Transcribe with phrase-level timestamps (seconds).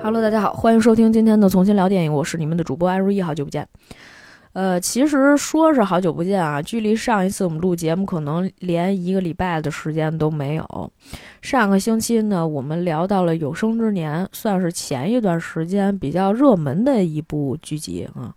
[0.00, 3.66] Hello，大家好，欢迎收听今天的《重新聊电影》，我是你们的主播安如意，好久不见。
[4.52, 10.92] 呃，其实说是好久不见啊，距离上一次我们录节目可能连一个礼拜的时间都没有。
[11.42, 18.32] 上个星期呢，我们聊到了《有生之年》，算是前一段时间比较热门的一部剧集啊。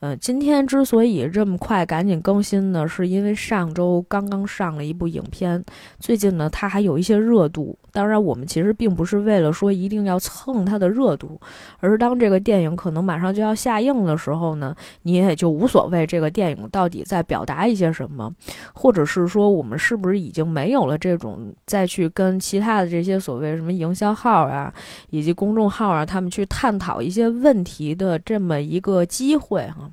[0.00, 5.64] 呃，今天之所以这么快赶紧更新呢，是因为上周刚刚上了一部影片，
[5.98, 7.76] 最近呢它还有一些热度。
[7.92, 11.40] 当然，我们其实并不是为了说一定要蹭它的热度，
[11.80, 18.32] 而是当这个电影可能马上就要下映的时候呢，你也就无所谓这个电影到底在表达一些什么，
[18.74, 24.72] 或者是说我们是不是已经没有了这种再去跟其他的这些所谓什么营销号啊，
[25.10, 29.90] 以及公众号啊，他们去探讨一些问题的这么一个机会哈。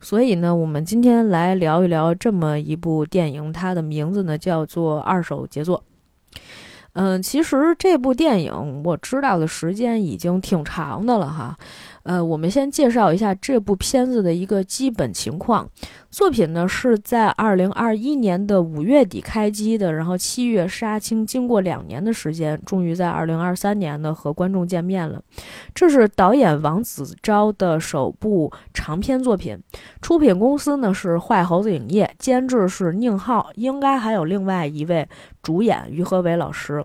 [0.00, 5.78] 所以呢，我们今天来聊一聊这么一部电影，它的名字呢叫做《二手杰作》。
[6.94, 11.56] 嗯，其实这部电影我知道的时间已经挺长的了哈。
[12.10, 15.70] 呃，我们先介绍一下这部片子的一个基本情况。
[16.10, 25.22] 作品呢是在二零二一年的五月底开机的，然后七月杀青，经过两年的时间，终于在二零二三年呢和观众见面了。
[25.72, 29.56] 这是导演王子昭的首部长片作品，
[30.02, 35.08] 出品公司呢是坏猴子影业，监制是宁浩，应该还有另外一位
[35.40, 36.84] 主演于和伟老师。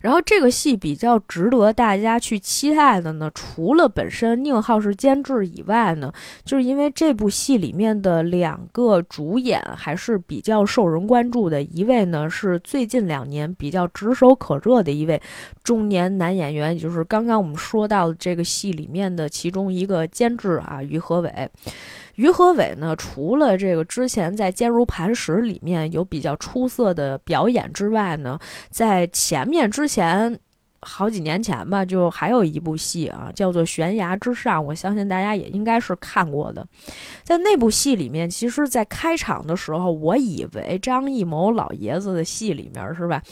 [0.00, 6.12] 然后这个戏比较值得大家去期待的呢，除了本身宁浩是监制以外呢，
[6.44, 11.62] 就是因为这部戏里面的两个主演还是比较受人关注的。
[11.62, 15.20] 一位呢是最近两年比较炙手可热的一位
[15.62, 21.50] 中年男演员，也就是刚刚我们说到的这个戏里面的其中一个监制啊，于和伟。
[22.20, 30.38] 于和伟呢，除了这个之前在《坚如磐石》里面有比较出色的表演之外呢，在前面之前
[30.82, 36.66] 好几年前吧，就还有一部戏啊，叫做《悬崖之上》，我相信大家也应该是看过的。
[37.22, 43.22] 在那部戏里面，其实，在开场的时候，我以为张艺谋老爷子的戏里面是吧？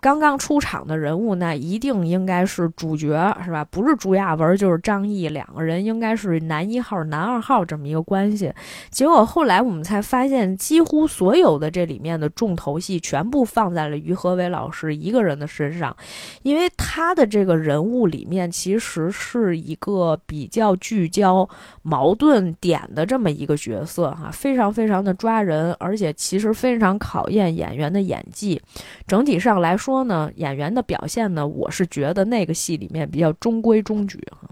[0.00, 3.64] 刚刚出场的人物，那一定应该是主角，是吧？
[3.64, 8.52] 不是朱亚文就是张译，两个人应该是男一号、男二号这么一个关系。
[8.90, 15.96] 结果后来我们才发现，几乎所有的这里面的重头戏全部放在了于和伟老师一个人的身上，
[16.42, 21.48] 因为他的这个人物里面其实是一个比较聚焦
[21.82, 28.62] 矛盾点的这么一个角色哈，非常非常的抓人，而且其实非常考验演员的演技。
[29.08, 29.87] 整体上来说。
[29.88, 34.46] 说呢，演员的表现呢，我是觉得那个戏里面比较中规中矩哈。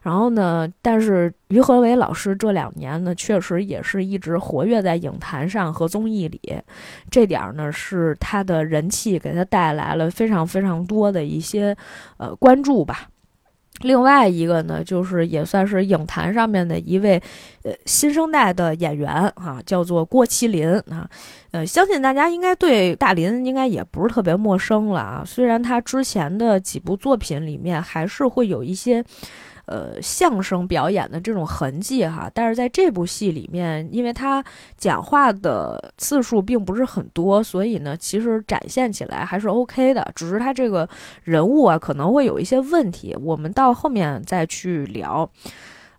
[0.00, 6.40] 然后呢，但是于和伟老师这两年呢，确实也是一直活跃在影坛上和综艺里，
[7.10, 11.76] 这点呢是他的人气给他带来了非常非常多的一些
[12.16, 13.08] 呃关注吧。
[13.80, 17.20] 另外一个呢，就是也算是影坛上面的一位，
[17.62, 21.08] 呃，新生代的演员啊，叫做郭麒麟啊，
[21.50, 25.22] 呃，相信大家应该对大林应该也不是特别陌生了啊。
[25.26, 29.04] 虽然他之前的几部作品里面还是会有一些。
[29.66, 34.44] 呃，相声表演的这种痕迹哈，但是在这部戏里面，因为他
[34.76, 40.12] 讲话的次数并不是很多，所以呢，其实展现起来还是 OK 的。
[40.14, 40.88] 只是他这个
[41.22, 45.28] 人物啊，可能会有一些问题，我们到后面再去聊。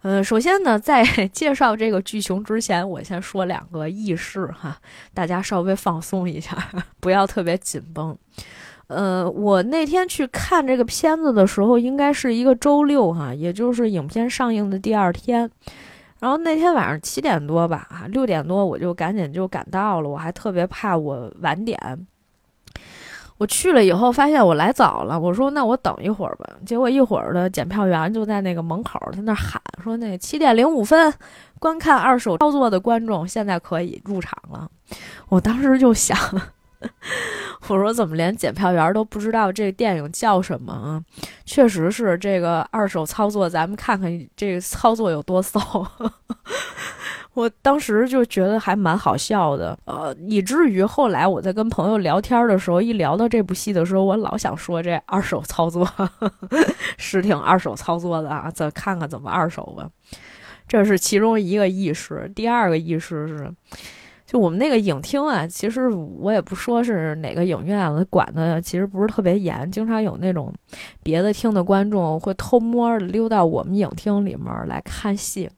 [0.04, 1.04] 呃，首先呢，在
[1.34, 4.78] 介绍这个剧情之前，我先说两个轶事哈，
[5.16, 6.56] 大家稍微放松一下，
[7.00, 8.16] 不要特别紧绷。
[8.88, 15.50] 呃，我那天去看这个片子的时候，应该是一个周六哈，也就是影片上映的第二天。
[16.20, 21.78] 然后那天晚上七点多吧，啊，六点多我就赶紧就赶到了，我还特别怕我晚点。
[23.38, 26.48] 我去了以后，发现我来早了，我说那我等一会儿吧。
[26.66, 31.14] 结果一会儿的检票员就在那个门口，在那喊说：“那七点零五分，
[31.60, 34.70] 观看二手操作的观众现在可以入场了。”
[35.28, 36.18] 我当时就想。
[37.68, 41.02] 我说怎么连检票员都不知道这个电影叫什么啊？
[41.46, 45.60] 确实是这个二手操作，咱们看看这个操作有多骚。
[47.34, 55.86] 我当时就觉得还蛮好笑的，呃，以至于后来我在跟朋友聊天的时候，一聊到这部戏的时候，我老想说这二手操作
[56.98, 59.90] 是挺二手操作的啊，再看看怎么二手吧。
[60.68, 63.52] 这是其中一个意识，第二个意识是。
[64.26, 70.52] 就我们那个影厅啊，其实我也不说是哪个影院了，管的其实不是特别严，经常有那种
[71.04, 75.50] 别的厅的观众会偷摸溜到我们影厅里面来看戏。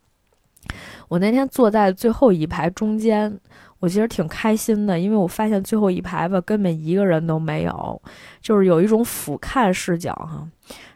[1.08, 3.40] 我那天坐在最后一排中间，
[3.80, 8.02] 我其实挺开心的，因为我发现最后一排吧根本一个人都没有，
[8.42, 10.46] 就是有一种俯瞰视角哈。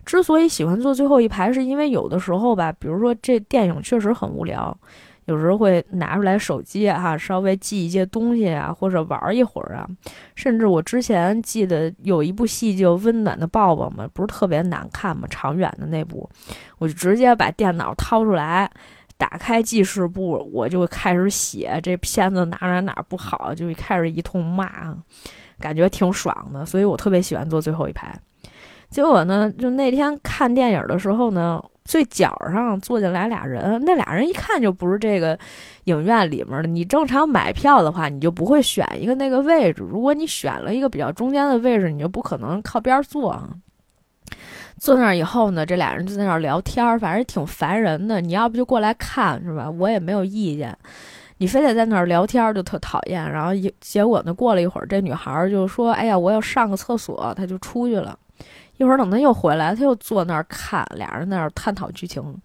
[0.03, 4.77] 之所以喜欢坐最后一排，是因为有的时候吧，比如说这电影确实很无聊。
[5.25, 9.87] 有时候会拿出来手机哈，稍微记一些东西啊，或者玩一会儿啊。
[10.35, 16.27] 甚至我之前记得有一部戏叫《温暖的抱抱》嘛，不是特别难看嘛，长远的那部，
[16.79, 18.69] 我就直接把电脑掏出来，
[19.15, 24.97] 打开记事簿，我就开始写这片子哪哪哪不好，就开始一通骂，
[25.59, 26.65] 感觉挺爽的。
[26.65, 28.19] 所以我特别喜欢坐最后一排。
[28.89, 31.63] 结果呢，就那天看电影的时候呢。
[31.83, 35.37] 最角上坐进来俩人，那俩人一看就不是这个
[35.85, 36.69] 影院里面的。
[36.69, 39.81] 你正常买票的话，你就不会选一个那个位置。
[39.81, 43.49] 如果你选了一个比较中间的位置，你就不可能靠边坐。
[44.77, 48.21] 坐那儿以后呢，这俩人就在那儿聊天，反正挺烦人的。
[48.21, 49.69] 你要不就过来看是吧？
[49.69, 50.75] 我也没有意见。
[51.37, 53.31] 你非得在那儿聊天，就特讨厌。
[53.31, 58.17] 然后一结果呢，过了一会儿，这女孩就说：“哎呀，我要上个厕所。”她就出去了。
[58.81, 62.35] 一会儿等他又回来，他又坐那儿看，俩人那儿探讨剧情。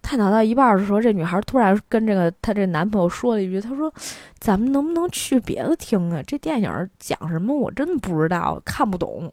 [0.00, 3.92] 探讨到一半的时候，这女孩突然跟这个她这男朋友说了一句：“她说，
[4.38, 6.22] 咱们能不能去别的厅啊？
[6.26, 9.30] 这电影讲什么，我真的不知道，看不懂。”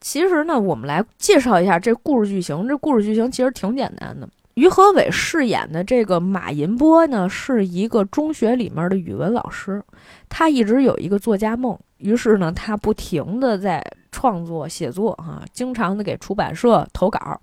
[0.00, 2.66] 其实呢，我们来介绍一下这故事剧情。
[2.66, 4.28] 这故事剧情其实挺简单的。
[4.58, 9.82] 于和伟饰演的这个马银波呢，是一个中学里面的语文老师，
[10.28, 13.84] 他一直有一个作家梦，于是呢，他不停的在。
[14.10, 17.40] 创作写作哈，经常的给出版社投稿，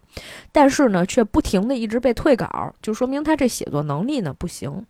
[0.52, 4.84] 但是呢，却不停的一直被退稿，就说明他这写作能力呢不行。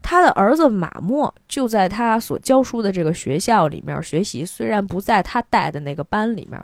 [0.00, 6.60] 他的儿子马默就在他所教书的这个学校里面学习，虽然不在他带的那个班里面，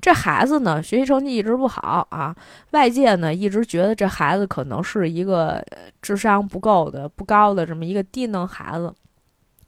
[0.00, 2.34] 这孩子呢学习成绩一直不好啊，
[2.70, 5.64] 外界呢一直觉得这孩子可能是一个
[6.00, 8.94] 智商不够的、不高的这么一个低能孩子。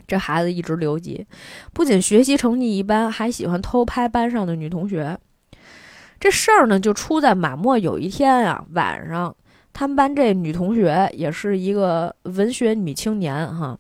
[0.07, 1.25] 这孩子一直留级，
[1.73, 5.17] 不仅学习成绩一般，还喜欢偷拍班上的女同学。
[6.19, 9.35] 这事儿呢，就出在马默有一天啊，晚上
[9.73, 13.79] 他们班这女同学也是一个文学女青年哈，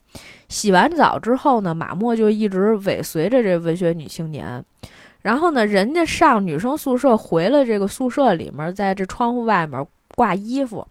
[0.48, 4.64] 洗完澡之后呢，马默就一直尾随着这文学女青年。
[5.22, 10.86] 然后呢，人家上女生宿舍回了这个宿舍里面，在这窗户外面挂衣服。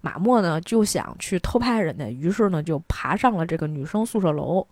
[0.00, 4.66] 马莫呢就想去偷拍人家，于是呢就爬上了这个女生宿舍楼。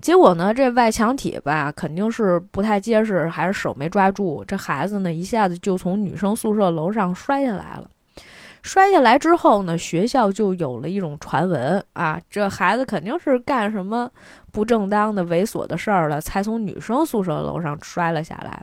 [0.00, 7.88] 结果呢，这外墙体吧肯定是不太结实，还是手没抓住，这孩子呢一下子就从女生宿舍楼上摔下来了。
[8.66, 14.10] 摔下来之后呢，学校就有了一种传闻啊，这孩子肯定是干什么
[14.50, 18.60] 不正当的猥琐的事儿了，才从女生宿舍楼上摔了下来。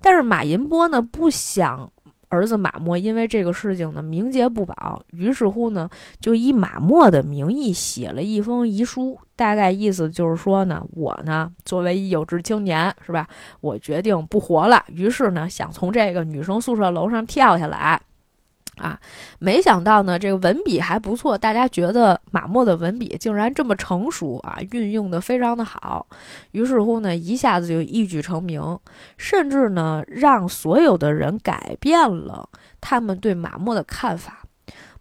[0.00, 1.88] 但是马银波呢不想。
[2.28, 5.90] 儿子马默因为这个事情呢，名节不保，于是乎呢，
[6.20, 13.26] 就以马默的名义写了一封遗书，大概意思就是说呢，我呢作为有志青年，是吧？
[13.60, 18.00] 我决定不活了，于是呢，想从这个女生宿舍楼上跳下来。
[18.80, 18.98] 啊，
[19.38, 26.06] 没想到呢，这个文笔还不错，大家觉得马默的文笔竟然这么成熟啊，运用的非常的好，
[26.52, 28.78] 于是乎呢，一下子就一举成名，
[29.16, 32.48] 甚至呢，让所有的人改变了
[32.80, 34.38] 他们对马默的看法。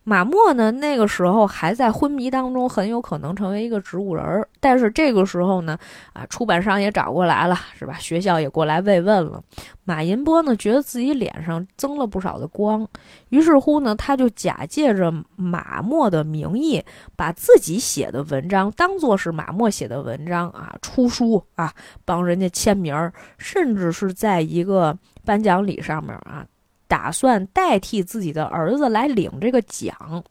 [0.09, 4.49] 马默呢，那个时候还在昏迷当中，很有可能成为一个植物人儿。
[4.59, 5.77] 但是这个时候呢，
[6.13, 7.93] 啊，出版商也找过来了，是吧？
[7.99, 9.39] 学校也过来慰问了。
[9.83, 12.87] 马银波呢，觉得自己脸上增了不少的光，
[13.29, 16.83] 于是乎呢，他就假借着马默的名义，
[17.15, 21.71] 把自己写的文章当做是马默写的文章啊，出书啊，
[22.03, 22.95] 帮人家签名，
[23.37, 26.43] 甚至是在一个颁奖礼上面啊。
[26.89, 30.23] 打算代替自己的儿子来领这个奖，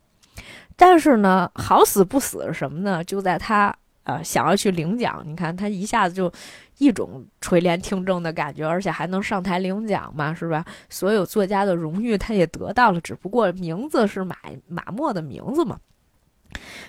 [0.75, 3.01] 但是呢，好死不死是什么呢？
[3.05, 3.73] 就在他
[4.03, 6.29] 呃想要去领奖，你看他一下子就
[6.77, 10.65] 一种垂帘听政的感觉，而且还能上台领奖嘛，是吧？
[10.89, 14.35] 所有作家的荣誉他也得到了，只不过名字是马
[14.67, 15.79] 马默的名字嘛。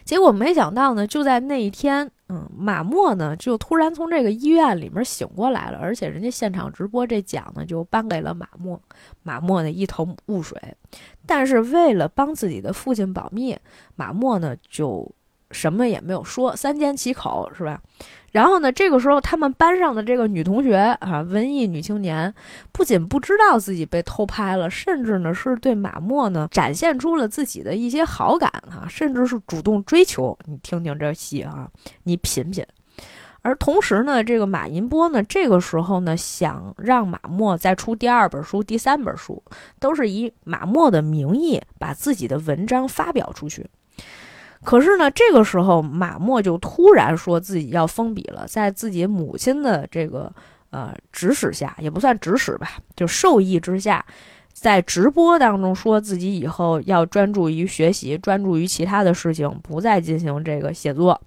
[0.04, 8.80] 结果没想到呢，就在那一天，嗯，马莫呢就突然从这个医院里面醒过来了，而且人家现场直播这奖呢就颁给了马莫，
[9.24, 10.56] 马莫呢一头雾水，
[11.26, 13.58] 但是为了帮自己的父亲保密，
[13.96, 15.12] 马莫呢就
[15.50, 17.80] 什么也没有说，三缄其口，是吧？
[18.32, 18.70] 然后呢？
[18.70, 22.32] 这个时候，他们班上的这个女同学啊，文艺女青年，
[22.70, 30.38] 不仅不知道自己被偷拍了，甚至呢是对马默呢展现出了自己的一些好感啊，甚至是主动追求。
[30.44, 31.68] 你听听这戏啊，
[32.04, 32.64] 你品品。
[33.42, 39.42] 而同时呢，这个马银波呢，这个时候呢，想让马默再出第二本书、第三本书，
[39.80, 43.66] 都是以马默的名义把自己的文章发表出去。
[44.62, 50.30] 可是呢，这个时候马默就突然说自己要封笔了，在自己母亲的这个
[50.70, 54.04] 呃指使下，也不算指使吧，就授意之下，
[54.52, 61.18] 在直播当中说自己以后要专注于学习，专注于其他的事情，不再进行这个写作。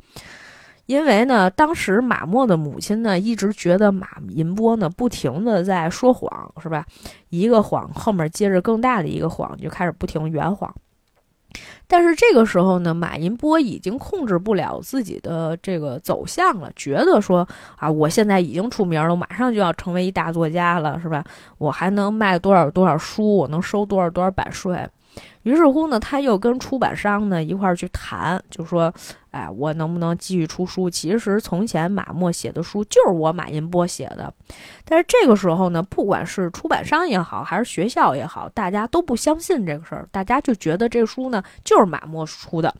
[0.85, 6.85] 因为呢，当时马默的母亲呢，一直觉得马银波呢不停的在说谎，是吧？
[7.29, 10.71] 一个谎后面接着更大的一个谎，就开始不停圆谎。
[11.87, 21.23] 但是这个时候呢，马寅波已经控制不了自己的这个走向了，觉得说啊，我现在已经出名了，马上就要成为一大作家了，是吧？
[21.57, 24.87] 我还能卖多少多少书，我能收多少多少版税。
[25.43, 28.93] 于是乎呢，他又跟出版商呢一块儿去谈，就说
[29.31, 30.89] ：“哎，我能不能继续出书？
[30.89, 34.33] 其实从前马默写的书就是我马银波写的。
[34.85, 42.73] 但是这个时候呢，不管是出版商也好，还是学校也好，大家都不相信这个事儿，大家就觉得这书呢就是马默出的，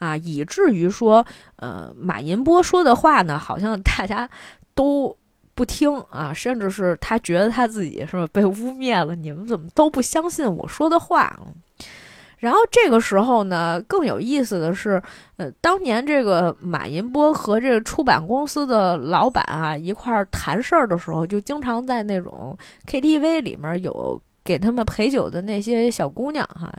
[0.00, 1.24] 啊，以至于说，
[1.56, 4.28] 呃，马银波说的话呢，好像大家
[4.74, 5.16] 都
[5.54, 11.38] 不听啊，甚至是他觉得他自己是被污蔑了，你们怎么都不相信我说的话？”
[12.40, 15.00] 然后这个时候呢，更有意思的是，
[15.36, 22.56] 呃，当年这个马银波和这个出版公司的老板啊一块儿谈事儿的时候，就经常在那种
[22.86, 26.72] KTV 里面有给他们陪酒的那些小姑娘哈。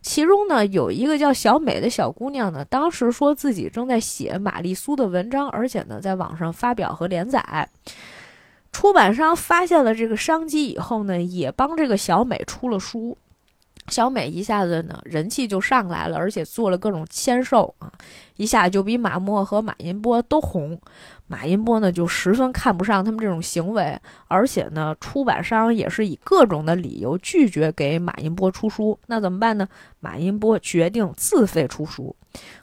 [0.00, 7.68] 其中呢，有一个叫小美的小姑娘呢，当时说自己正在写玛丽苏的文章，而且呢，在网上发表和连载。
[8.70, 13.18] 出版商发现了这个商机以后呢，也帮这个小美出了书。
[13.88, 17.90] 小美一下子呢人气就上来了，而且做了各种签售啊，
[18.36, 20.80] 一下就比马默和马银波都红。
[21.26, 28.98] 马银波呢就十分看不上他们这种行为，而且呢出版商也是以各种的理由拒绝给马银波出书。
[29.06, 29.68] 那怎么办呢？
[30.00, 32.14] 马银波决定自费出书，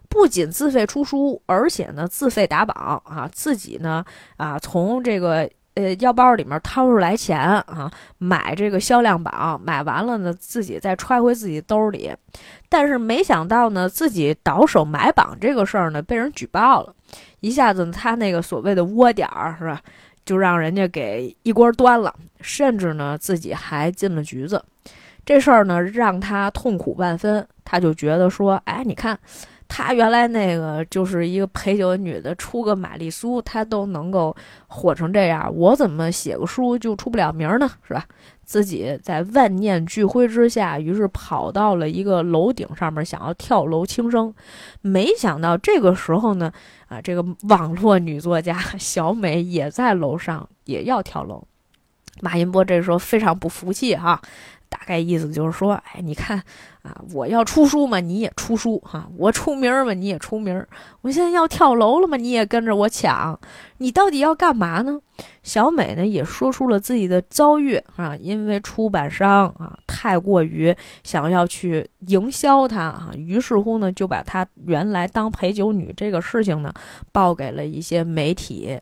[0.10, 4.03] 不仅自费出书，而且呢自费打榜啊，自己呢
[4.38, 5.50] 啊从这个。
[5.75, 12.13] 呃，腰包里面掏出来钱啊，买这个销量榜，买完了呢，自己再揣回自己兜里。
[12.70, 16.94] 但是没想到呢，自己倒手买榜这个事儿呢，被人举报了，
[17.41, 19.82] 一下子他那个所谓的窝点儿是吧，
[20.25, 24.63] 就让人家给一锅端了，甚至呢，自己还进了局子。
[25.25, 29.20] 这事儿呢，让他痛苦万分，他就觉得说，哎，你看。
[29.68, 34.36] 她原来那个就是一个陪酒女的，出个玛丽苏，她都能够
[34.68, 37.70] 火成这样，我怎么写个书就出不了名呢？
[37.88, 38.06] 是吧？
[38.44, 44.32] 自己在万念俱灰之下，于是跑到了一个楼顶上面，想要跳楼轻生。
[44.82, 46.52] 没想到这个时候呢，
[46.88, 51.44] 啊，这个网络女作家 小美也在楼上，也要跳楼。
[52.22, 54.22] 马银波这时候非常不服气哈。
[54.70, 56.42] 大概意思就是说，哎，你看
[56.86, 60.63] 啊，我要出书嘛，你也出书哈；我出名嘛，你也出名。
[61.01, 63.39] 我现在要跳楼了嘛，你也跟着我抢。
[63.80, 65.00] 你到底要干嘛呢？
[65.44, 76.74] 小美呢也说出了自己的遭遇啊，因为出版商啊太过于想要去营销她啊，于是乎呢就把她原来当陪酒女这个事情呢
[77.12, 78.80] 报给了一些媒体。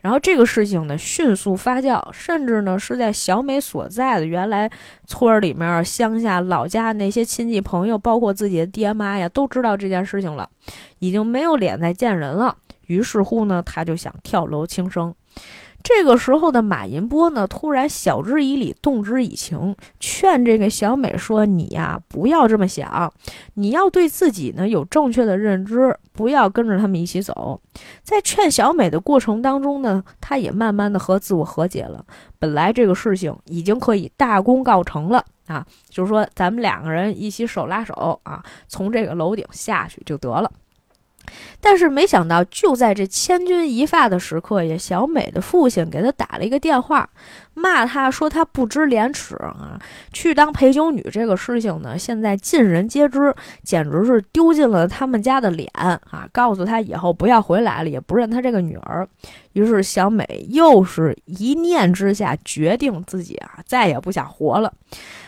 [0.00, 4.70] 然后这个事情呢迅速发酵，甚至呢是在小美所在的原来
[5.06, 10.48] 村儿里面、乡下老家那些亲亲戚朋友，包括自己的爹妈呀，都知道这件事情了，
[10.98, 12.56] 已经没有脸再见人了。
[12.86, 15.14] 于是乎呢，他就想跳楼轻生。
[15.82, 23.12] 这个时候的马银波呢，突然晓之以理，动之以情，劝这个小美说：“你呀，不要这么想，
[23.54, 27.60] 你要对自己呢有正确的认知，不要跟着他们一起走。”
[28.02, 32.02] 在劝小美的过程当中呢，他也慢慢的和自我和解了。
[32.38, 40.50] 本来这个事情已经可以大功告成了啊，就是说咱们两个人一起手拉手啊，从这个楼顶下去就得了。
[41.58, 47.08] 但是没想到，就在这千钧一发的时刻，也小美的父亲给他打了一个电话，
[47.54, 49.80] 骂他说他不知廉耻啊！
[50.12, 56.28] 去当陪酒女这个事情呢，现在尽人皆知，简直是丢尽了他们家的脸啊！
[56.30, 59.08] 告诉他以后不要回来了，也不认他这个女儿。
[59.54, 64.70] 于是小美又是一念之下，决定自己啊再也不想活了。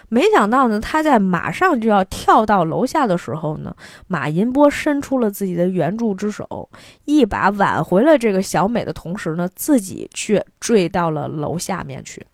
[0.09, 3.75] 没想到呢，他在马上就要跳到楼下的时候呢，
[4.07, 6.69] 马银波伸出了自己的援助之手，
[7.05, 12.25] 一把挽回了这个小美的同时呢，自己却坠到了楼下面去。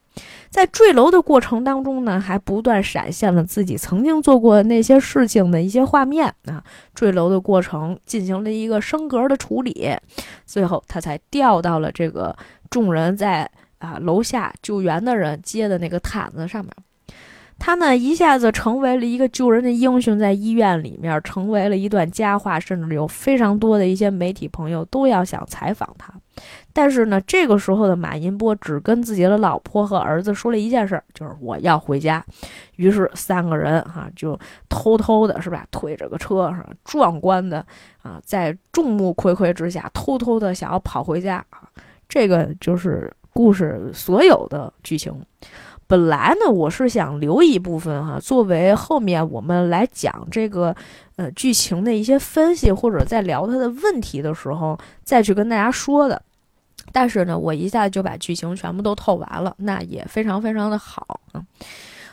[0.51, 6.63] 在坠楼的过程当中呢，还不断闪现了自己曾经做过的那些事情的一些画面啊。
[6.95, 9.97] 坠楼的过程进行了一个升格的处理，
[10.45, 12.37] 最后他才掉到了这个
[12.69, 16.71] 众人在啊楼下救援的人接的那个毯子上面。
[17.59, 26.13] 他呢一下子成为了一个救人的英雄，在医院里面成为了一段佳话，甚至有非常多的一些媒体朋友都要想采访他。
[26.73, 32.25] 但是呢，这个时候的马音波只跟自己的老婆和儿子说了一件事，就是我要回家。
[32.77, 34.37] 于是三个人哈就
[34.69, 36.53] 偷偷的，是吧，推着个车，
[36.85, 37.65] 壮观的
[38.03, 41.69] 啊，在众目睽睽之下，偷偷的想要跑回家啊。
[42.09, 45.15] 这个就是故事所有的剧情。
[45.93, 50.75] 本来呢，我是想留一部分哈，作为后面我们来讲这个
[51.17, 56.23] 呃剧情的一些分析，或者在聊它的问题的时候再去跟大家说的。
[56.93, 61.45] 但是呢，我一下就把剧情全部都透完了，那也非常非常的好啊。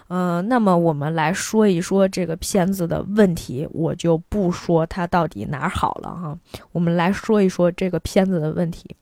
[0.10, 6.38] 嗯，那么我们来说一说这个片子的问题，我就不说它到底哪儿好了哈。
[6.74, 8.94] 我们来说一说这个片子的问题。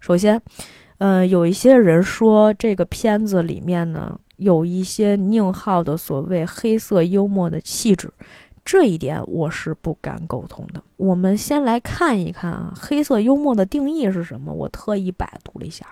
[0.00, 0.42] 首先。
[0.98, 8.10] 嗯，有一些人说这个片子里面呢，有一些宁浩的所谓黑色幽默的气质，
[8.64, 10.82] 这一点我是不敢苟同的。
[10.96, 14.52] 我们先来看一看啊，黑色幽默的定义是什么？
[14.52, 15.86] 我特意百度了一下，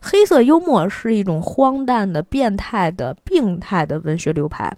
[0.00, 4.76] 黑色幽默是一种荒诞的、变态的、病态的文学流派，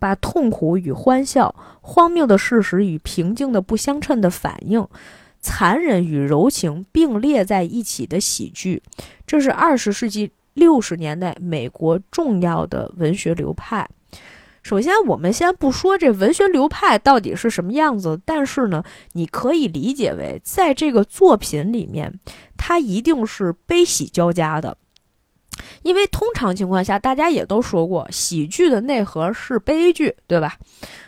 [0.00, 4.84] 把痛苦与欢笑、荒谬的事实与平静的不相称的反应。
[5.46, 8.82] 残忍与柔情并列在一起的喜剧，
[9.24, 13.88] 这是二十世纪六十年代美国重要的文学流派。
[14.64, 22.18] 首先，我们先不说这文学流派到底是什么样子，但是呢，你可以理解为，在这个作品里面，
[22.56, 24.76] 它一定是悲喜交加的。
[25.84, 30.56] 因为通常情况下，大家也都说过，喜剧的内核是悲剧，对吧？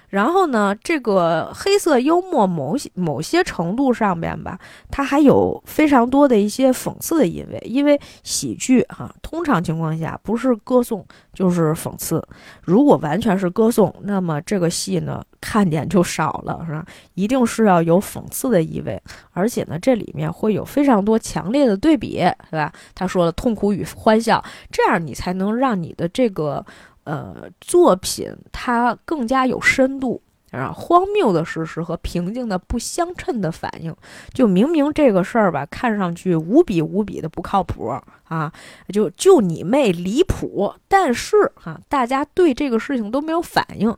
[0.09, 4.59] 然后呢，这个黑色幽默某些某些程度上面吧，
[4.91, 7.63] 它还有非常多的一些讽刺的意味。
[7.65, 12.27] 因为喜剧哈，通常情况下不是歌颂就是讽刺。
[12.63, 16.85] 如果完全是歌颂，那么这个戏呢看点就少了，是吧？
[17.15, 19.01] 一定是要有讽刺的意味，
[19.33, 22.73] 而且呢，这里面会有非常多强烈的对比，是吧？
[22.95, 26.65] 他说了痛苦与欢笑，这样你才能让你的这个。
[27.09, 33.97] 呃，作品它更加有深度啊，荒谬的事实和平静的不相称的反应，
[34.35, 38.53] 就明明这个事儿吧，看上去无比无比的不靠谱啊，
[38.93, 43.89] 就就你妹离谱，但是哈，大家对这个事情都没有反应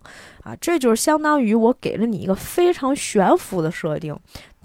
[0.44, 4.16] 啊，这就是相当于我给了你一个非常悬浮的设定，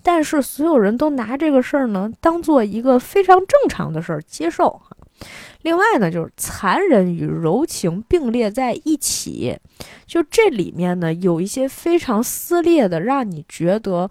[0.04, 4.80] 但是所有人都拿这个事儿呢当做一个非常正常的事儿接受。
[5.62, 9.58] 另外呢，就是残忍与柔情并列在一起，
[10.06, 14.08] 就这里面呢有一些非常撕裂的，让你觉得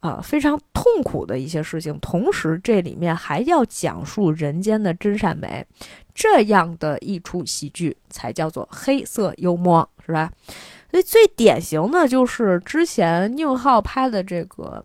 [0.00, 1.98] 啊非常痛苦的一些事情。
[2.00, 5.66] 同时，这里面还要讲述人间的真善美，
[6.14, 10.32] 这样的一出喜剧才叫做黑色幽默，是吧？
[10.90, 14.82] 所以最典型的就是之前宁浩拍的这个。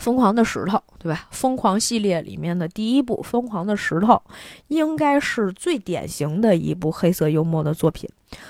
[0.00, 1.28] 疯狂的石头，对吧？
[1.30, 4.14] 疯狂系列里面的第一部《疯狂的石头》，
[4.68, 8.08] 应该是最典型的一部黑色幽默的作品。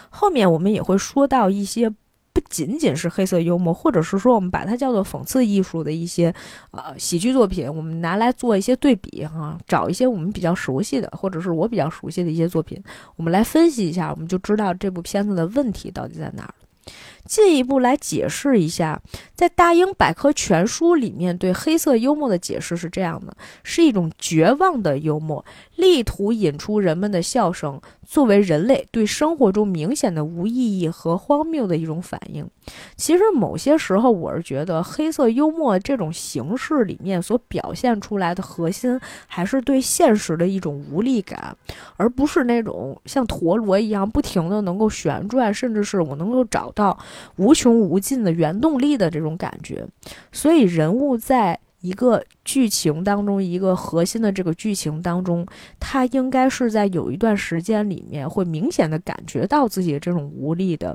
[0.08, 1.90] 后面我们也会说到一些
[2.32, 6.32] 不仅仅是黑色幽默，或者是说我们把它叫做讽刺艺术的一些
[6.70, 12.80] 呃喜剧作品，我们拿来做一些对比哈，找一些我们比较熟悉的，或者是我比较熟悉的一些作品，
[13.16, 16.54] 我们来分析一下，我们就知道这部片子的问题到底在哪儿。
[17.30, 19.00] 进一步来解释一下，
[19.36, 25.44] 在《大英百科全书》里面对黑色幽默的解释是这样的：是一种绝望的幽默，
[25.76, 27.80] 力图引出人们的笑声。
[28.04, 32.44] 作为人类对生活中明显的无意义和荒谬的一种反应，
[32.96, 41.56] 其实某些时候我是觉得黑色幽默这种形式里面所表现出来的核心，还是对现实的一种无力感，
[41.96, 46.98] 而不是那种像陀螺一样不停的能够旋转，甚至是我能够找到
[47.37, 49.87] 无穷无尽的原动力的这种感觉。
[50.33, 51.59] 所以人物在。
[51.83, 55.46] 一个剧情当中，一个核心的这个剧情当中，
[55.78, 60.94] 他应该是在有一段时间里面会明显的感觉到自己这种无力的，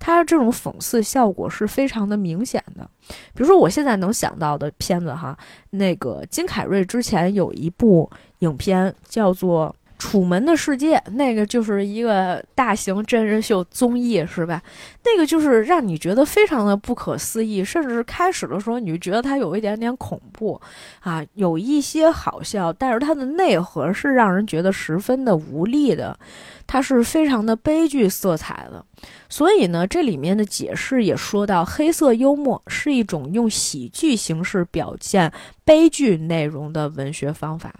[0.00, 2.90] 他的这种讽刺效果是非常的明显的。
[3.32, 5.38] 比如说，我现在能想到的片子哈，
[5.70, 8.10] 那个金凯瑞之前有一部
[8.40, 9.72] 影片叫做。
[9.98, 14.62] 楚门的世界，那个就是一个大型真人秀综艺，是吧？
[15.04, 20.60] 那个就是让你觉得非常的不可思议，甚至开始的时候你就觉得它有一点点恐怖
[21.00, 26.18] 啊，有一些好笑，但是它的内核是让人觉得十分的无力的，
[26.66, 28.84] 它是非常的悲剧色彩的。
[29.28, 35.32] 所以呢，这里面的解释也说到，黑色幽默是一种用喜剧形式表现
[35.64, 37.72] 悲剧内容的文学方法。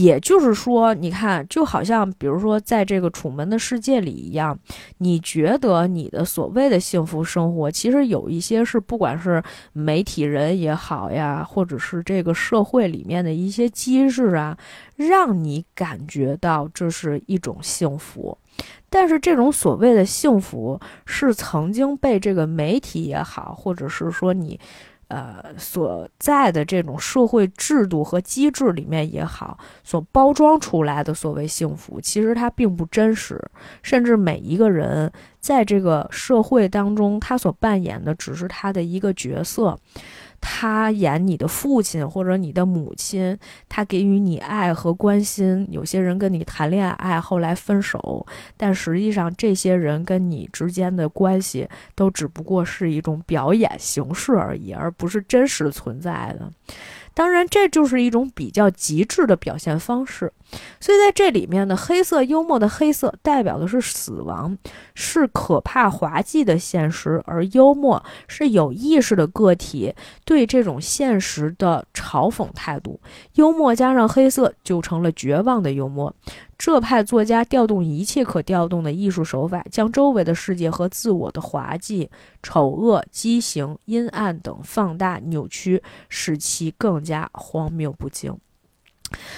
[0.00, 4.56] 也就是说，你看，就好像比如说，在这个楚门的世界里一样，
[4.98, 14.56] 你觉得你的所谓的幸福生活，其实有一些是不管是媒体人也好呀，或者是这个社会里面的一些机制啊，
[14.96, 18.38] 让你感觉到这是一种幸福。
[18.90, 24.58] 但是这种所谓的幸福，是曾经被这个媒体也好，或者是说你。
[25.08, 33.42] 呃，所在的这种社会制度和机制里面也好，所包装出来的所谓幸福，其实它并不真实。
[33.82, 39.78] 甚至每一个人在这个社会当中，他所扮演的只是他的一个角色。
[40.40, 43.36] 他演你的父亲或者你的母亲，
[43.68, 45.66] 他给予你爱和关心。
[45.70, 56.50] 有些人跟你谈恋爱，后来分手，但实际上这些人跟你之间的关系都只不过是一种表演形式而已，而不是真实存在的。
[57.14, 60.32] 当然，这就是一种比较极致的表现方式。
[60.80, 64.56] 所以在这里面呢，黑色幽默的黑色代表的是死亡，
[64.94, 73.00] 是可怕滑稽的现实；而幽默是有意识的个体对这种现实的嘲讽态度。
[73.34, 76.14] 幽默加上黑色，就成了绝望的幽默。
[76.56, 82.10] 这派作家调动一切可调动的艺术手法，将周围的世界和自我的滑稽、
[82.42, 88.36] 丑恶、畸形、阴暗等放大、扭曲，使其更加荒谬不经。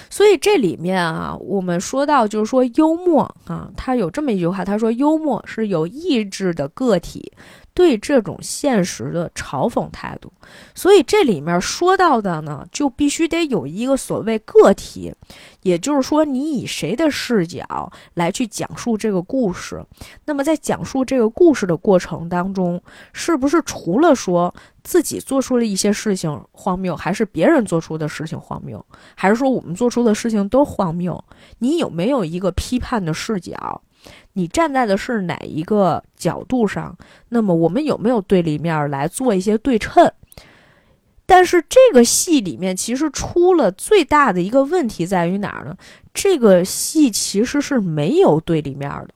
[0.09, 7.31] 所以这里面啊，我们说到就是说幽默啊，他有这么一句话，他说幽默是有意志的个体。
[7.73, 10.31] 对这种现实的嘲讽态度，
[10.75, 15.13] 所以这里面说到的呢，就必须得有一个所谓个体，
[15.61, 19.83] 也就是说，你以谁的视角来去讲述这个故事？
[20.25, 22.81] 那么在讲述这个故事的过程当中，
[23.13, 24.53] 是不是除了说
[24.83, 31.23] 自己做出了一些事情荒谬，还是别人做出的事情荒谬，还是说我们做出的事情都荒谬？
[31.59, 33.81] 你有没有一个批判的视角？
[34.33, 36.97] 你站在的是哪一个角度上？
[37.29, 40.11] 那么我们有没有对立面来做一些对称？
[41.25, 45.75] 但是这个戏里面其实出了最大的一个问题在于哪儿呢？
[46.13, 49.09] 这个戏其实是没有对立面的。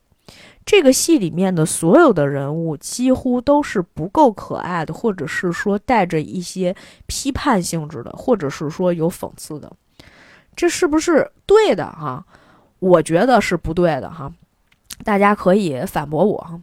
[0.65, 6.75] 这个戏里面的所有的人物几乎都是不够可爱的，或者是说带着一些
[7.05, 9.71] 批判性质的，或者是说有讽刺的。
[10.55, 12.25] 这是不是对的哈？
[12.79, 14.31] 我觉得是不对的哈。
[15.03, 16.59] 大家可以反驳我哈，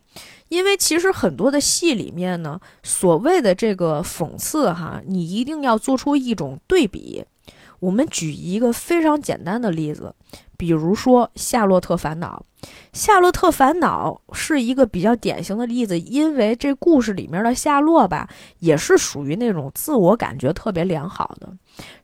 [0.49, 7.25] 因为其实很多的戏里面呢，所谓的这个讽刺哈，你一定要做出一种对比。
[7.81, 10.15] 我们举一个非常简单的例子，
[10.57, 12.45] 比如说《夏洛特烦恼》。
[12.93, 18.29] 《夏洛特烦恼》是一个比较典型的例子，因为这故事里面的夏洛吧，
[18.61, 21.53] 也是属于那种自我感觉特别良好的，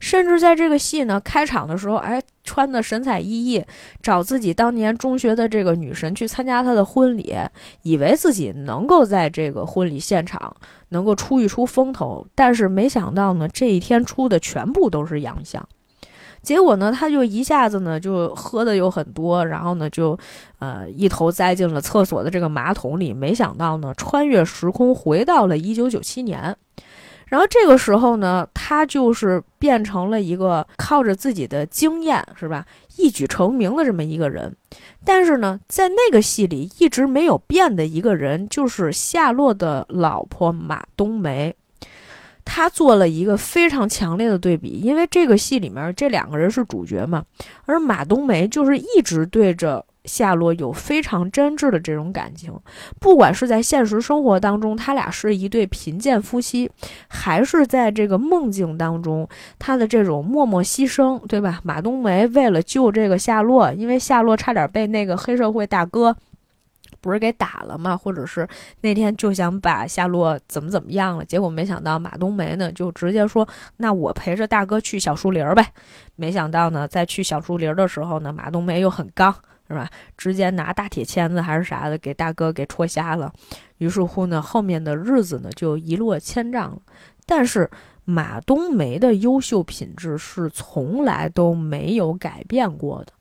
[0.01, 3.63] 甚至在这个戏呢开场的时候，哎，穿的神采奕奕，
[4.01, 7.33] 找自己当年中学的这个女神去参加她的婚礼，
[7.83, 10.53] 以为自己能够在这个婚礼现场
[10.89, 15.65] 能够出一出风头，但是没想到呢，这一天出的全部都是洋相。
[16.41, 20.17] 结果呢，他就一下子呢就喝的有很多，然后呢就，
[20.59, 23.13] 呃，一头栽进了厕所的这个马桶里。
[23.13, 26.55] 没想到呢，穿越时空回到了一九九七年，
[27.27, 34.55] 然后这个时候呢，他就是变成了一个靠着自己的经验是吧，一举成名的这么一个人。
[35.03, 41.55] 但是呢，在那个戏里一直没有变的一个人，就是夏洛的老婆马冬梅。
[42.51, 47.23] 他做了一个非常强烈的对比，因为这个戏里面这两个人是主角嘛，
[47.65, 52.51] 而马冬梅就是一直对着夏洛有非常真挚的这种感情，
[52.99, 56.67] 不管是在现实生活当中，他俩是一对贫贱夫妻，
[57.07, 61.59] 还是在这个梦境当中，他的这种默默牺牲，对吧？
[61.63, 66.17] 马冬梅为了救这个夏洛，因为夏洛差点被那个黑社会大哥。
[67.01, 67.95] 不是给打了吗？
[67.95, 68.47] 或者是
[68.81, 71.25] 那天就想把夏洛怎么怎么样了？
[71.25, 75.65] 结果没想到马冬梅呢，就直接说：“那我陪着大哥去小树林呗。”
[76.15, 79.33] 没想到呢，在去小树林的时候呢，马冬梅又很刚，
[79.67, 79.89] 是吧？
[80.17, 83.31] 直接拿大铁签子还是啥的给大哥给戳瞎了。
[83.77, 86.77] 于是乎呢，后面的日子呢就一落千丈。
[87.25, 87.69] 但是
[88.05, 93.13] 马冬梅的优秀品质是从来都没有改变过的。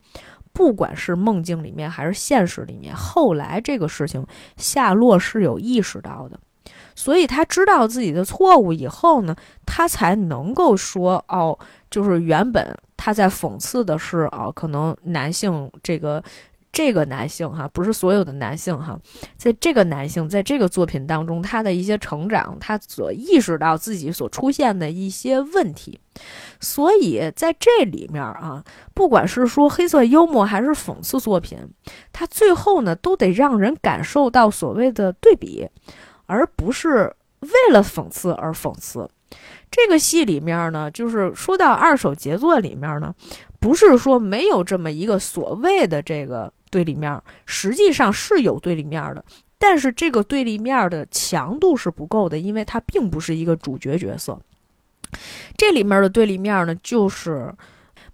[0.59, 6.37] 不管是梦境里面还是现实里面，后来这个事情夏洛是有意识到的，
[6.97, 11.57] 所以他知道自己的错误以后呢，他才能够说哦，
[11.89, 16.21] 就是原本他在讽刺的是哦，可能男性这个
[16.79, 18.97] 这个男性哈，不是所有的男性哈，
[19.37, 25.99] 在这个男性在这个作品当中，他的一些成长，他所意识到自己所出现的一些问题，
[26.61, 28.63] 所以在这里面啊，
[28.95, 31.59] 不管是说黑色幽默还是讽刺作品，
[32.13, 35.69] 他最后呢都得让人感受到所谓的对比，
[36.27, 39.11] 而不是为了讽刺而讽刺。
[39.69, 43.13] 这个戏里面呢，就是说到二手杰作里面呢，
[43.59, 49.25] 不是说没有这么一个所谓的这个对立面，实际上是有对立面的，
[49.59, 54.39] 但是这个对立面的强度是不够的，因为它并不是一个主角角色。
[55.57, 57.53] 这里面的对立面呢，就是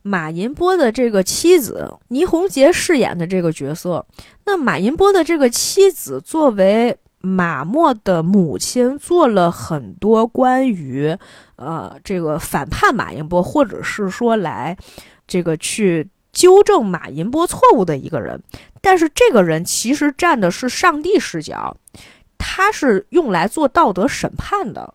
[0.03, 4.07] 马银波的这个妻子倪虹洁饰演的这个角色。
[4.45, 6.97] 那马银波的这个妻子作为。
[7.27, 11.17] 马默的母亲做了很多关于，
[11.57, 14.77] 呃，这个反叛马银波，或者是说来，
[15.27, 18.43] 这个去纠正马银波错误的一个人。
[18.83, 21.75] 但是这个人其实站的是上帝视角，
[22.37, 24.93] 他是用来做道德审判的。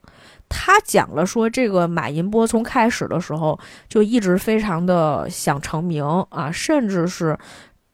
[0.48, 7.36] 他讲了说，这个马银波从开始的时候就一直非常的想成名啊，甚至是。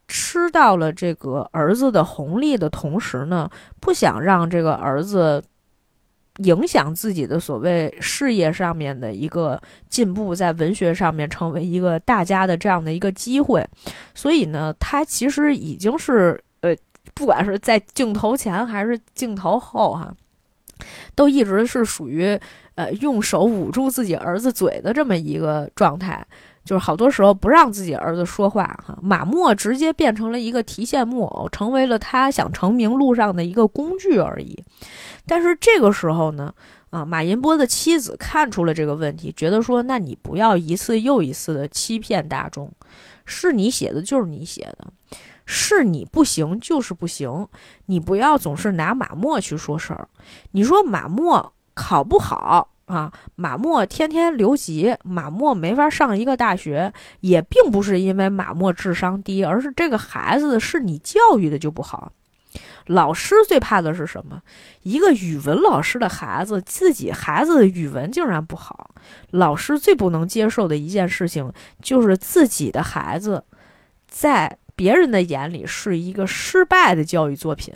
[0.08, 3.50] 吃到了这个儿子的红利的同时呢，
[3.82, 5.44] 不想让这个儿子
[6.44, 13.66] 影响自己的所谓事业上面的一个进步，在文学上面成为一个大家的这样的一个机会。
[14.14, 16.76] 所以呢，他其实已经是呃，
[17.14, 20.14] 不管是在镜头前还是镜头后哈，
[21.16, 22.38] 都一直是属于
[22.76, 26.26] 呃用手捂住自己儿子嘴的这么一个状态。
[26.66, 34.58] 就是好多时候不让自己儿子说话哈，马莫直接变成了一个提线木偶，成为了他想成名路上的一个工具而已。
[35.28, 36.54] 但是这个时候呢，
[36.90, 42.72] 啊，马银波的妻子看出了这个问题，觉得说，那你不要一次又一次的欺骗大众，
[43.26, 44.88] 是你写的就是你写的，
[45.46, 47.48] 是你不行就是不行，
[47.88, 50.08] 你不要总是拿马默去说事儿。
[50.52, 52.70] 你说马默考不好？
[52.86, 62.12] 啊，马默天天留级，马默没法上一个大学，也并不是因为马默智商低，而是这个孩子是你教育的就不好。
[62.88, 64.42] 老师最怕的是什么？
[64.84, 68.92] 一个语文老师的孩子，自己孩子的语文竟然不好。
[69.32, 73.44] 老师最不能接受的一件事情，就是自己的孩子
[74.08, 77.74] 在别人的眼里是一个失败的教育作品，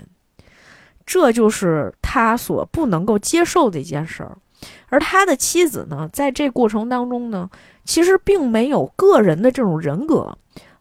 [1.05, 4.37] 这就是他所不能够接受的一件事儿。
[4.89, 7.49] 而他的妻子呢，在这过程当中呢，
[7.85, 10.37] 其实并没有个人的这种人格，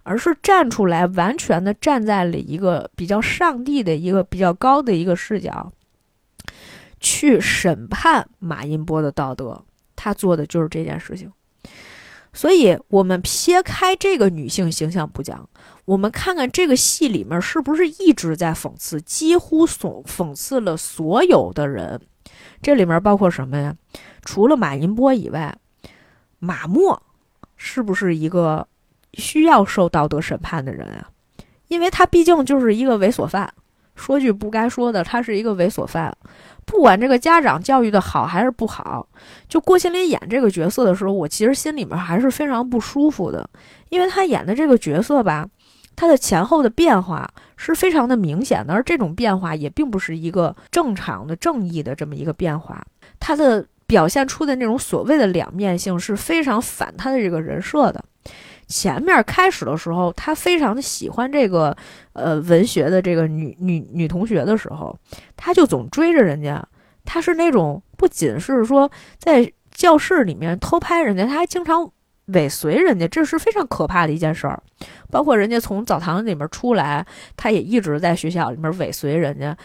[0.09, 5.71] 而是站出来，完全的站在了一个比较上帝的一个比较高的一个视角，
[6.99, 9.63] 去审判马音波的道德。
[9.95, 11.31] 他做的就是这件事情。
[12.33, 15.47] 所以，我们撇开这个女性形象不讲，
[15.85, 22.01] 我们看看这个戏里面是不是一直在讽刺，几乎讽讽刺了所有的人。
[22.63, 23.75] 这里面包括什么呀？
[24.25, 25.55] 除了马银波以外，
[26.39, 27.03] 马默
[27.57, 28.69] 是不是一个
[29.19, 31.11] 需要受道德审判的人啊？
[31.69, 33.53] 因为他毕竟就是一个猥琐犯。
[33.95, 36.17] 说句不该说的，他是一个猥琐犯。
[36.65, 39.07] 不管这个家长教育的好还是不好，
[39.49, 43.51] 就郭麒麟演这个角色的时候，我其实心里面还是非常不舒服的，
[43.89, 45.49] 因为他演的这个角色吧。
[45.97, 52.81] 他的前后的变化是非常的明显的，而这种变化也并不是一个正常的正义的这么一个变化。
[53.19, 58.05] 他的表现出的那种所谓的两面性是非常反他的这个人设的。
[58.69, 61.77] 前面开始的时候，他非常的喜欢这个
[62.13, 64.97] 呃文学的这个女女女同学的时候，
[65.37, 66.65] 他就总追着人家。
[67.05, 71.91] 他是那种不仅是说在教室里面偷拍人家，他还经常。
[72.35, 74.63] 尾随人家，这是非常可怕的一件事儿。
[75.11, 77.07] 包括人家从澡堂里面出来，
[77.39, 79.57] 他也一直在学校里面尾随人家，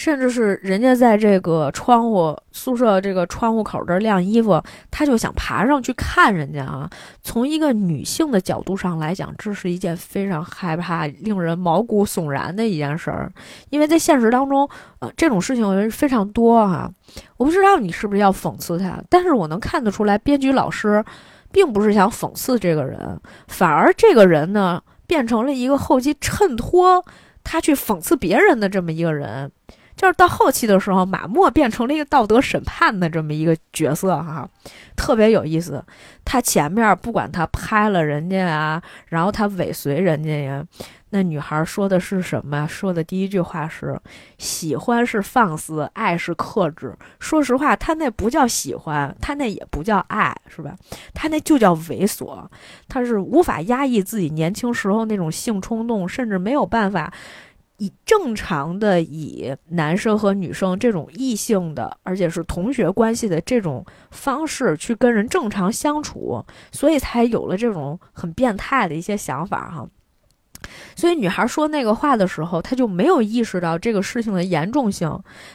[0.00, 4.58] 甚至是人家在这个窗户宿舍这个窗户口这儿晾衣服，
[4.90, 6.88] 他就想爬上去看人家啊。
[7.20, 13.30] 从一个女性的角度上来讲，这是一件非常害怕、令人毛骨悚然的一件事儿。
[13.68, 14.66] 因为在现实当中，
[15.00, 16.90] 呃，这种事情非常多哈。
[17.36, 21.04] 我不知道你是不是要讽刺他，但是我能看得出来，编剧老师。
[21.52, 27.04] 并不是想讽刺这个人，反而这个人呢，变成了一个后期衬托
[27.42, 29.50] 他去讽刺别人的这么一个人。
[30.00, 34.48] 就是到后期的时候，马默变成了一个道德审判的这么一个角色哈，
[34.96, 35.84] 特别有意思。
[36.24, 40.64] 他前面不管他拍了人家啊，然后他尾随人家呀。
[41.10, 42.66] 那女孩说的是什么？
[42.66, 44.00] 说的第一句话是
[44.38, 50.74] ：“喜欢是放肆，爱是克制。”说实话，他那不叫喜欢，他那也不叫爱，是吧？
[51.12, 52.42] 他那就叫猥琐。
[52.88, 57.12] 他是无法压抑自己年轻时候那种性冲动，甚至没有办法
[57.80, 69.88] 以正常的以男生和女生这种异性的，而且是同学关系的这种方式去跟人正常相处，所以才有了这种很变态的一些想法哈。
[70.94, 75.10] 所以女孩说那个话的时候，她就没有意识到这个事情的严重性。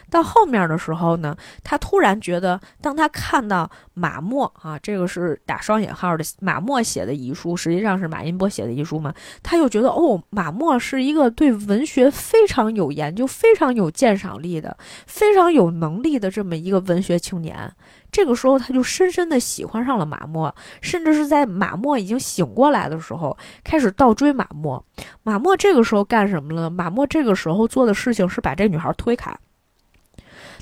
[0.09, 9.13] 到后面的时候呢，她突然觉得，当她看到马默啊，这个是打双引号的马默写的遗书，实际上是马音波写的遗书嘛，
[9.43, 17.71] 她又觉得哦，马默是一个对文学非常有研究、非常有鉴赏力的、非常有能力的这么一个文学青年。
[18.15, 24.81] 这个时候，他就深深的喜欢上了马默，甚至是在马默已经醒过来的时候，开始倒追马默。
[25.23, 26.69] 马默这个时候干什么了？
[26.69, 29.37] 马默这个时候做的事情是把这女孩推开。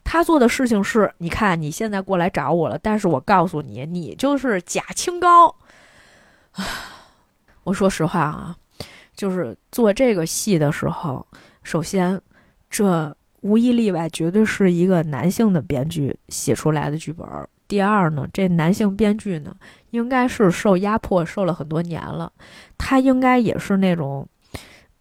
[0.03, 5.55] 他做的事情是，你看你现在过来找我了，但是我告诉你，你就是假清高。
[7.63, 8.55] 我说实话啊，
[9.15, 11.27] 就是做这个戏的时候，
[11.61, 12.19] 首先
[12.67, 13.15] 这。
[13.43, 17.27] 无一例外，绝对是一个男性的编剧写出来的剧本。
[17.67, 19.55] 第二呢，这男性编剧呢，
[19.91, 22.31] 应该是受压迫受了很多年了，
[22.77, 24.27] 他应该也是那种。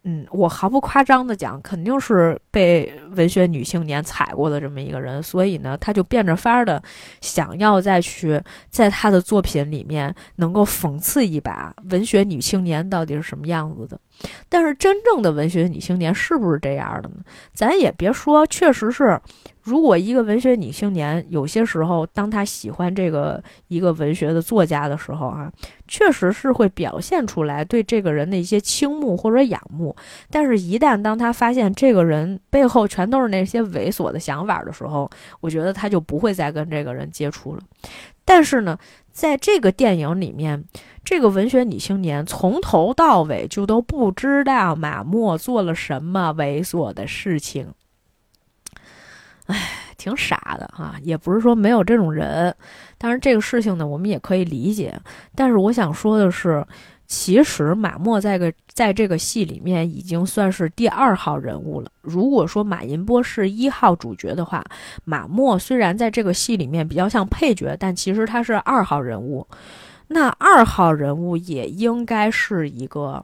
[0.04, 6.82] 嗯，我毫不夸张的讲，肯定是被文学女青年踩过的这么一个人，所以呢，他就变着法儿的
[7.20, 13.96] 想要再去在他的作品里面能够讽刺一把文学女青年到底是什么样子的。
[14.48, 17.16] 但是真正的文学女青年是不是这样的呢？
[17.52, 19.20] 咱也别说，确实是。
[19.62, 25.48] 如果一个文学女青年有些时候，当她喜欢这个一个文学的作家的时候，啊，
[25.86, 29.94] 确实是会表现出来对这个人的一些倾慕或者仰慕。
[30.30, 37.62] 但是，一旦当她发现这个人背后全都是那些猥琐的想法的时候，我觉得她就不会再跟这个人接触了。
[38.24, 38.78] 但是呢，
[39.10, 40.64] 在这个电影里面，
[41.04, 47.74] 这个文学女青年从头到尾就都不知道马莫做了什么猥琐的事情。
[49.46, 49.56] 唉，
[49.98, 52.54] 挺傻的哈，也不是说没有这种人，
[52.96, 54.98] 当然这个事情呢，我们也可以理解。
[55.34, 56.64] 但是我想说的是，
[57.14, 61.92] 其实马默在个在这个戏里面已经算是第二号人物了。
[62.00, 64.64] 如果说马银波是一号主角的话，
[65.04, 69.46] 马默虽然在这个戏里面比较像配角，但其实他是二号人物。
[70.08, 73.22] 那二号人物也应该是一个，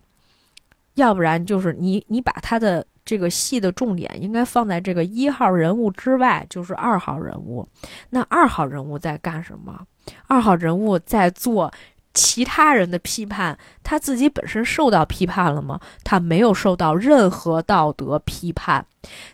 [0.97, 2.87] 要不然就是你你把他的。
[3.09, 7.67] 这个戏的重点应该放在这个一号人物之外，就是二号人物。
[8.11, 9.81] 那二号人物在干什么？
[10.27, 11.73] 二号人物在做
[12.15, 15.81] 其他人的批判，他自己本身受到批判了吗？
[16.05, 18.85] 他没有受到任何道德批判。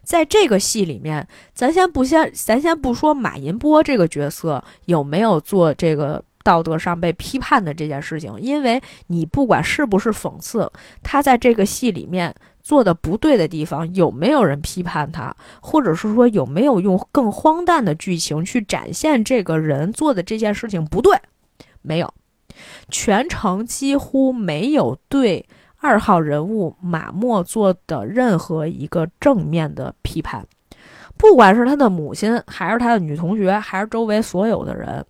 [0.03, 10.71] 在这个戏里面，咱先不先，咱先不说马银波这个角色有没有做这个道德上被批判的这件事情，因为你不管是不是讽刺，
[11.03, 12.35] 他在这个戏里面。
[12.65, 21.15] 做的不对的地方，有没有人批判他，或者是说有没有用更荒诞的剧情去展现这个人做的这件事情不对？
[21.83, 22.11] 没有，
[22.89, 30.47] 全程几乎没有对二号人物马默做的任何一个正面的批判，
[31.17, 35.05] 不管是他的母亲，还是他的女同学，还是周围所有的人，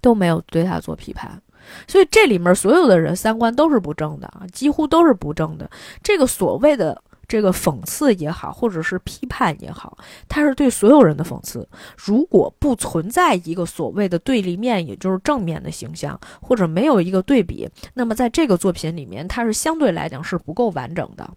[0.00, 1.40] 都没有对他做批判。
[1.86, 5.68] 所以这里面所有的人三观都是不正的啊，几乎都是不正的。
[6.02, 9.96] 这个所谓的这个讽刺也好，或者是批判也好，
[10.28, 11.68] 它是对所有人的讽刺。
[11.96, 21.30] 如果不存在一个所谓的对立面，也就是正面的形象，或者没有一个对比，那么在这个作品里面，它是相对来讲是不够完整的，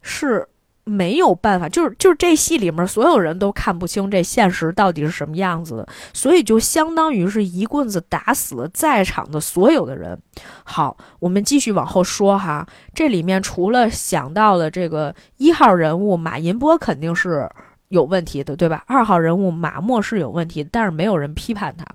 [0.00, 0.48] 是。
[0.84, 10.18] 没有办法，就是就是这戏里面所有人都看不清这现实到底是什么样子的，所以就相当于是一棍子打死了在场的所有的人。
[10.64, 17.48] 好，我们继续往后说哈，这里面除了想到了这个一号人物马银波肯定是
[17.88, 18.82] 有问题的，对吧？
[18.86, 21.86] 二号人物马默是有问题，但是没有人批判他。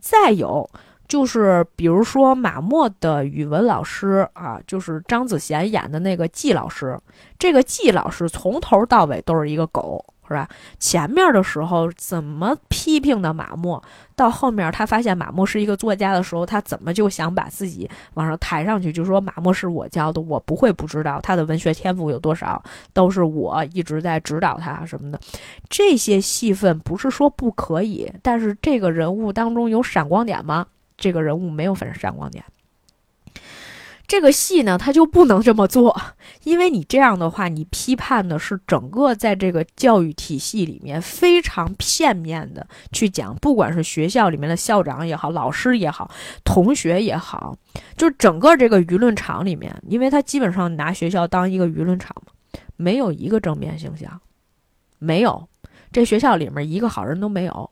[0.00, 0.68] 再有。
[1.06, 6.98] 就是比如说马默的语文老师啊，就是张子贤演的那个季老师。
[7.38, 10.48] 这个季老师从头到尾都是一个狗是吧？
[10.78, 13.82] 前面的时候怎么批评的马默，
[14.16, 18.90] 到后面他发现马默是一个作家的时候，他怎么就想把自己往上抬上去？
[18.90, 22.62] 就说马默是我教的，我不会不知道他的文学天赋有多少，
[22.94, 25.20] 都是我一直在指导他什么的。
[25.68, 30.66] 这些戏份不是说不可以，但是这个人物当中有闪光点吗？
[30.96, 32.44] 这个人物没有闪闪光点。
[34.06, 35.98] 这个戏呢，他就不能这么做，
[36.42, 46.10] 因为你这样的话，你批判的是整个在这个教育体系里面非常片面的去讲，不管是学校里面的校长也好，老师也好，
[46.44, 47.56] 同学也好，
[47.96, 52.32] 就是整个这个舆论场里面，因为他基本上拿学校当一个舆论场嘛，
[52.76, 54.20] 没有一个正面形象，
[54.98, 55.48] 没有，
[55.90, 57.70] 这学校里面一个好人都没有。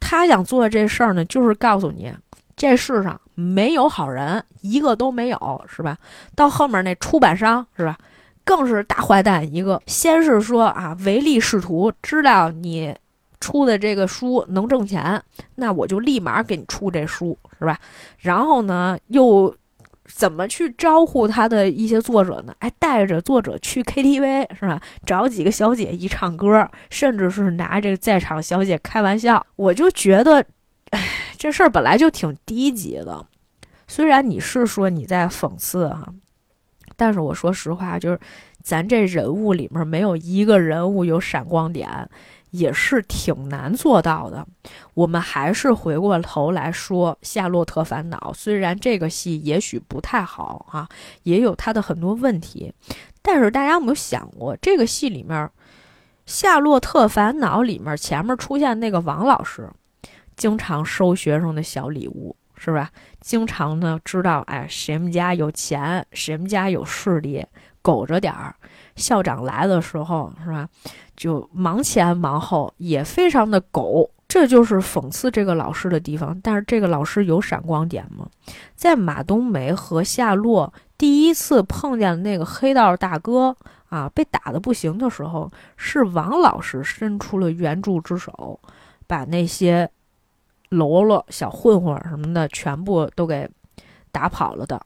[0.00, 2.10] 他想做的这事儿呢，就是告诉你。
[2.60, 5.96] 这世上没有好人，一个都没有，是吧？
[6.36, 7.96] 到后面那出版商是吧，
[8.44, 9.80] 更是大坏蛋一个。
[9.86, 12.94] 先是说啊，唯利是图，知道你
[13.40, 15.22] 出的这个书能挣钱，
[15.54, 17.78] 那我就立马给你出这书，是吧？
[18.18, 19.56] 然后呢，又
[20.04, 22.52] 怎么去招呼他的一些作者呢？
[22.58, 24.78] 哎，带着作者去 KTV 是吧？
[25.06, 29.46] 找几个小姐一唱歌，甚至是拿这个在场小姐开玩笑。
[29.56, 30.44] 我就觉得，
[30.90, 31.08] 哎。
[31.40, 33.26] 这事儿本来就挺低级的，
[33.88, 36.06] 虽然你是说你在讽刺哈，
[36.96, 38.20] 但是我说实话，就是
[38.62, 41.88] 咱这人物里面没有一个人物有闪光点，
[42.50, 44.46] 也是挺难做到的。
[44.92, 50.86] 我们还是回过头来说《夏洛特烦恼》，虽然这个戏也许不太好哈，
[51.22, 52.70] 也有它的很多问题，
[53.22, 55.38] 但是大家有没有想过，这个戏里面
[56.26, 59.66] 《夏洛特烦恼》里面前面出现那个王老师。
[60.40, 62.90] 经常收学生的小礼物，是吧？
[63.20, 67.44] 经常呢知道，哎，谁们家有钱，谁们家有势力，
[67.82, 68.56] 苟着点儿。
[68.96, 70.66] 校长来的时候，是吧？
[71.14, 74.10] 就忙前忙后，也非常的苟。
[74.26, 76.34] 这就是讽刺这个老师的地方。
[76.42, 78.26] 但是这个老师有闪光点吗？
[78.74, 83.54] 在马冬梅和夏洛第一次碰见那个黑道大哥
[83.90, 88.58] 啊，被打的不行的时候，是王老师伸出了援助之手，
[89.06, 89.90] 把那些。
[90.70, 93.48] 喽啰、小混混什么的，全部都给
[94.10, 94.80] 打跑了的。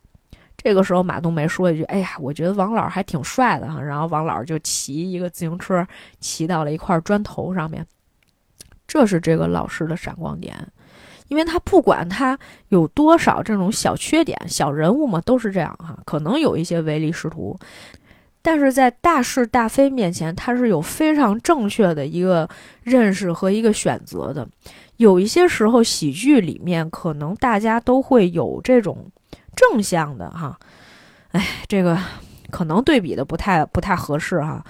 [0.56, 5.86] 这个时候，马冬梅说一句：“哎呀，我觉得王老还挺帅的哈。”然后王老就骑一个自行车，
[6.20, 7.86] 骑到了一块砖头上面。
[8.86, 10.56] 这是这个老师的闪光点，
[11.28, 17.58] 因为他不管他有多少这种小缺点，小人物嘛都是这样哈，可能有一些唯利是图，
[18.40, 22.48] 但是在大是大非面前，他是有非常正确的一个
[22.82, 24.48] 认识和一个选择的。
[24.96, 29.10] 有一些时候，喜剧里面可能大家都会有这种
[29.56, 30.58] 正向的哈，
[31.32, 31.98] 哎，这个
[32.50, 34.64] 可能对比的不太不太合适哈。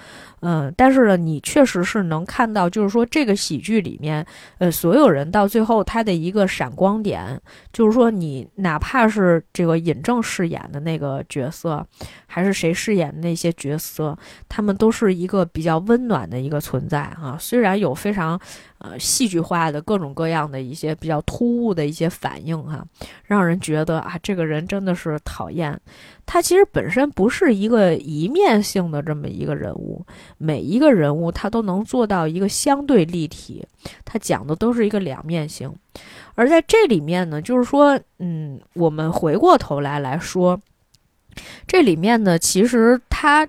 [0.47, 4.23] 嗯，但是呢，你确实是能看到，就是说这个喜剧里面，
[4.59, 7.41] 呃，所有人到最后他的一个闪光点，
[7.73, 11.83] 就是说你哪怕是这个尹正饰演的那个角色，
[12.27, 14.15] 还是谁饰演的那些角色，
[14.47, 17.35] 他们都是一个比较温暖的一个存在哈。
[17.39, 18.39] 虽然有非常
[18.77, 22.85] 呃戏剧化的各种各样的一些比较突兀的一些反应哈，
[23.23, 25.75] 让人觉得啊，这个人真的是讨厌。
[26.25, 30.05] 他其实本身不是一个一面性的这么一个人物。
[30.37, 33.65] 每一个人物他都能做到一个相对立体，
[34.03, 35.71] 他讲的都是一个两面性，
[36.33, 40.59] 而在这里面呢，就是说，嗯，我们回过头来来说，
[41.67, 43.47] 这里面呢，其实他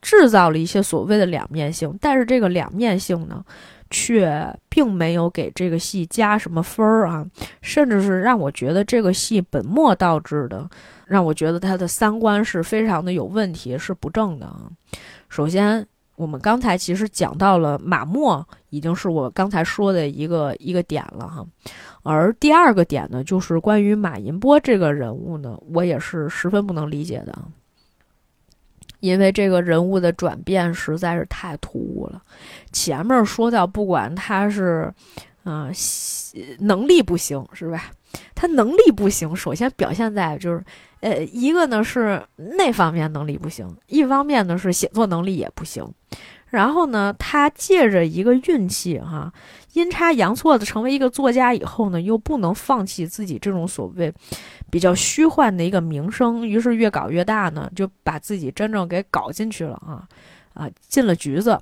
[0.00, 3.44] 制造了一些所谓的两面性，但是这个两面性呢，
[3.90, 7.26] 却并没有给这个戏加什么分儿啊，
[7.62, 10.68] 甚至是让我觉得这个戏本末倒置的，
[11.08, 14.70] 让我觉得他的三观是非常的有问题，是不正的啊。
[15.28, 15.86] 首先。
[16.18, 21.46] 我们刚才其实讲到了马默，已经是我刚才说的一个一个点了哈。
[22.02, 27.38] 而第二个点呢，就是关于马银波这个人物呢，我也是十分不能理解的，
[28.98, 32.20] 因为这个人物的转变实在是太突兀了。
[32.72, 34.92] 前面说到，不管他是，
[35.44, 35.70] 啊，
[36.58, 37.92] 能力不行是吧？
[38.34, 40.60] 他能力不行，首先表现在就是。
[41.00, 45.86] 呃，一个呢是那方面能力不行，一方面呢是写作能力也不行。
[46.50, 49.30] 然后呢，他借着一个运气哈，
[49.74, 54.10] 阴差阳错的成为一个作家以后呢，又不能放弃自己这种所谓
[54.70, 60.08] 比较虚幻的一个名声，于是越搞越大呢，就把自己真正给搞进去了啊
[60.54, 61.60] 啊，进了局子。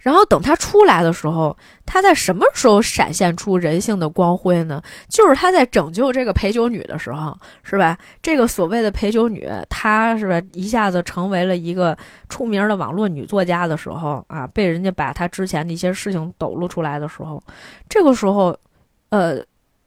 [0.00, 4.82] 然后等他出来的时候，他在什么时候闪现出人性的光辉呢？
[5.08, 7.98] 就是他在拯救这个陪酒女的时候，是吧？
[8.22, 11.96] 这个所谓的陪酒女，她是吧一下子成为了一个
[12.30, 17.42] 出名的网络女作家的时候啊，被人家把她之前的一些事情抖露出来的时候，
[17.88, 18.58] 这个时候，
[19.10, 19.38] 呃，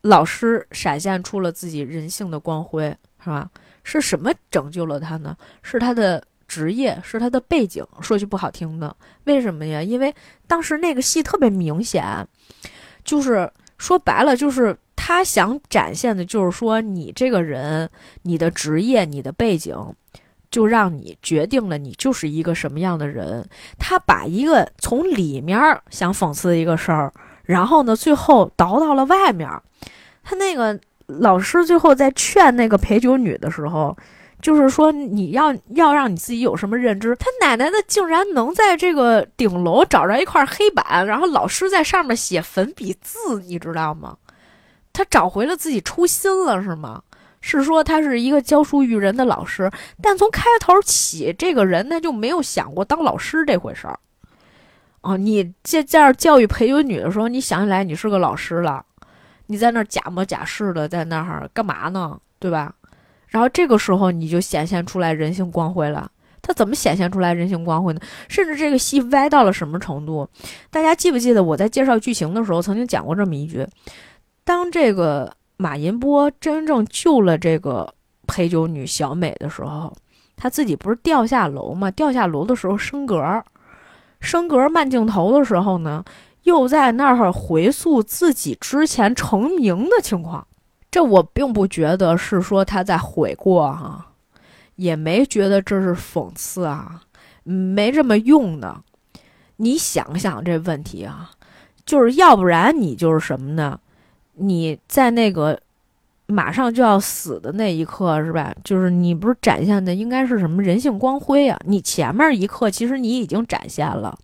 [0.03, 3.49] 老师闪现出了自己人性的光辉，是吧？
[3.84, 5.36] 是什么拯救了他呢？
[5.64, 6.24] 是他的。
[6.48, 9.82] 职业是他的背景，说句不好听的，为什么呀？
[9.82, 10.14] 因为
[10.48, 12.06] 当时那个戏特别明显，
[13.04, 17.89] 就是说白了，就是他想展现的，就是说你这个人，
[18.22, 19.76] 你的职业，你的背景，
[20.52, 23.48] 就让你决定了你就是一个什么样的人。
[23.80, 27.12] 他把一个从里面想讽刺一个事儿，
[27.44, 29.50] 然后呢，最后倒到了外面。
[30.24, 33.98] 他那个老师最后在劝那个陪酒女的时候。
[34.44, 37.16] 就是说，你要要让你自己有什么认知？
[37.16, 44.18] 他奶奶的，竟然能在这个顶楼找着一块黑板，然后老师在上面写粉笔字，你知道吗？
[44.91, 47.02] 他找回了自己初心了，是吗？
[47.39, 49.72] 是说他是一个教书育人的老师，
[50.02, 53.98] 但从开头起，这个人他就没有想过当老师这回事儿。
[55.02, 58.86] 哦，你在这儿教育陪酒女的时候，你想起来你是个老师了，
[59.48, 62.20] 你在那儿假模假式的在那儿干嘛呢？
[62.39, 62.74] 对吧？
[63.34, 66.10] 然后这个时候你就显现出来人性光辉了。
[66.40, 68.00] 他怎么显现出来人性光辉呢？
[68.28, 70.28] 甚至这个戏歪到了什么程度？
[70.70, 73.66] 大家记不记得我在介绍剧情的时候曾经讲过这么一句：
[74.44, 77.96] 当这个马银波真正救了这个
[78.28, 79.96] 陪酒女小美的时候，
[80.36, 81.90] 他自己不是掉下楼吗？
[81.90, 83.44] 掉下楼的时候升格，
[84.20, 86.04] 升格慢镜头的时候呢，
[86.44, 90.46] 又在那儿回溯自己之前成名的情况。
[90.94, 94.12] 这我并不觉得是说他在悔过哈，
[94.76, 97.02] 也没觉得这是讽刺啊，
[97.44, 98.80] 没这么用的。
[99.56, 101.32] 你想想这问题啊，
[101.84, 103.80] 就是要不然你就是什么呢？
[104.36, 105.60] 你在那个
[106.28, 108.54] 马上就要死的那一刻是吧？
[108.64, 111.60] 就是你不是展现的应该是什么人性光辉啊？
[111.66, 114.16] 你前面一刻其实你已经展现了。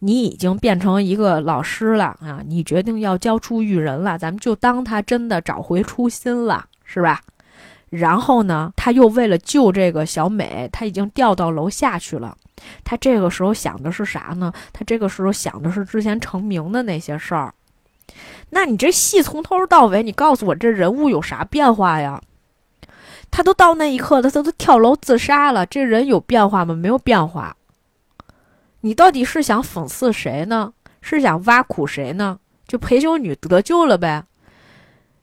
[0.00, 2.40] 你已经变成一个老师了啊！
[2.46, 7.20] 你决定要教书育人了，咱们就当他真的找回初心了，是吧？
[7.90, 12.36] 然后呢，他又为了救这个小美，他已经掉到楼下去了。
[12.84, 14.52] 他这个时候想的是啥呢？
[14.72, 17.52] 他这个时候想的是之前成名的那些事儿。
[18.50, 22.20] 那你这戏从头到尾，你告诉我这人物有啥变化呀？
[23.30, 26.74] 他都到那一刻，他他都跳楼自杀了，这人有变化吗？
[26.74, 27.56] 没有变化。
[28.88, 30.72] 你到底是想讽刺谁呢？
[31.02, 32.38] 是想挖苦谁呢？
[32.66, 34.24] 就陪酒女得救了呗？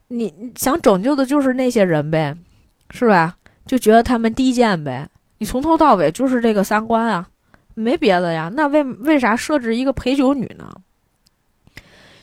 [0.10, 2.38] 你想拯救的就是那些人呗，
[2.92, 3.38] 是吧？
[3.66, 5.10] 就觉得他们低贱呗？
[5.40, 7.28] 你从头到尾就是这个三观啊，
[7.74, 8.52] 没别的呀。
[8.54, 10.72] 那为为啥设置一个陪酒女呢？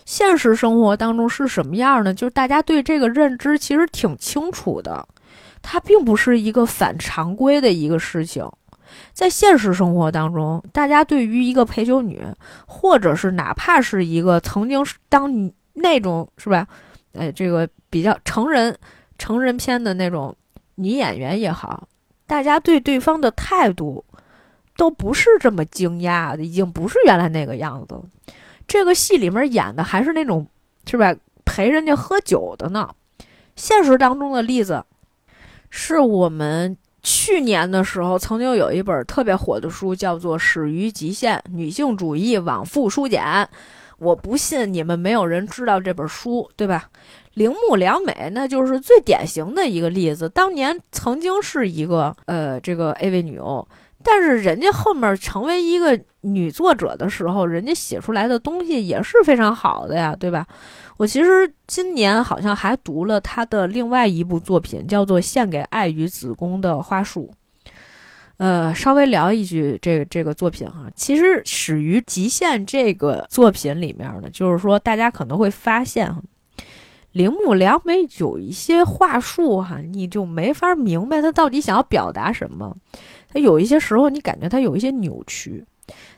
[0.04, 2.14] 现实生活当中是什么样呢？
[2.14, 5.08] 就是大家对这个认知其实挺清楚的，
[5.60, 8.48] 它并不是一个反常规的一个事情。
[9.12, 12.22] 在现实生活当中，大家对于一个陪酒女，
[12.66, 16.66] 或者是哪怕是一个曾经是当那种是吧，
[17.12, 18.76] 呃，这个比较成人
[19.18, 20.34] 成人片的那种
[20.74, 21.88] 女演员也好，
[22.26, 24.04] 大家对对方的态度
[24.76, 28.02] 都不是这么惊讶的，已经不是原来那个样子了。
[28.66, 30.46] 这个戏里面演的还是那种
[30.86, 31.14] 是吧，
[31.44, 32.88] 陪人家喝酒的呢。
[33.54, 34.84] 现实当中的例子，
[35.70, 36.76] 是我们。
[37.02, 43.22] 去年的时候，曾经有一本特别火的书，叫做《始于极限：女性主义往复书简》。
[43.98, 46.90] 我不信你们没有人知道这本书，对吧？
[47.34, 50.28] 铃木良美那就是最典型的一个例子。
[50.28, 53.66] 当年曾经是一个呃这个 AV 女优，
[54.04, 60.46] 但是人家后面成为一个女作者的时候，人家写出来的东西也是非常好的呀，对吧？
[60.96, 67.30] 我其实今年好像还读了他的另外一部作品，叫做《献给爱与子宫的花束》。
[68.38, 76.12] 呃，稍微聊一句这个这个作品哈，其实《始于极限》这个作品里面呢，就是说大家可能会发现，
[77.12, 82.76] 铃木良美有一些话术哈，你就没法明白他到底想要表达什么。
[83.32, 85.64] 他有一些时候，你感觉他有一些扭曲。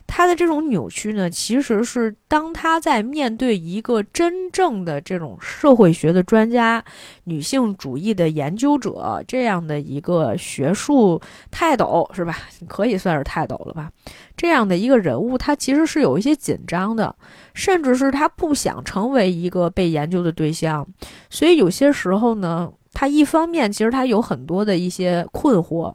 [0.07, 6.81] 他的这种扭曲呢，其实是当他在面对一个真正的这种社会学的专家、
[7.23, 12.37] 女性主义的研究者这样的一个学术泰斗，是吧？
[12.67, 13.91] 可以算是泰斗了吧？
[14.37, 17.13] 这样的一个人物，他其实是有一些紧张的，
[17.55, 20.87] 甚至是他不想成为一个被研究的对象，
[21.31, 25.91] 所以有些时候呢，他一方面其实他有很多的一些困惑。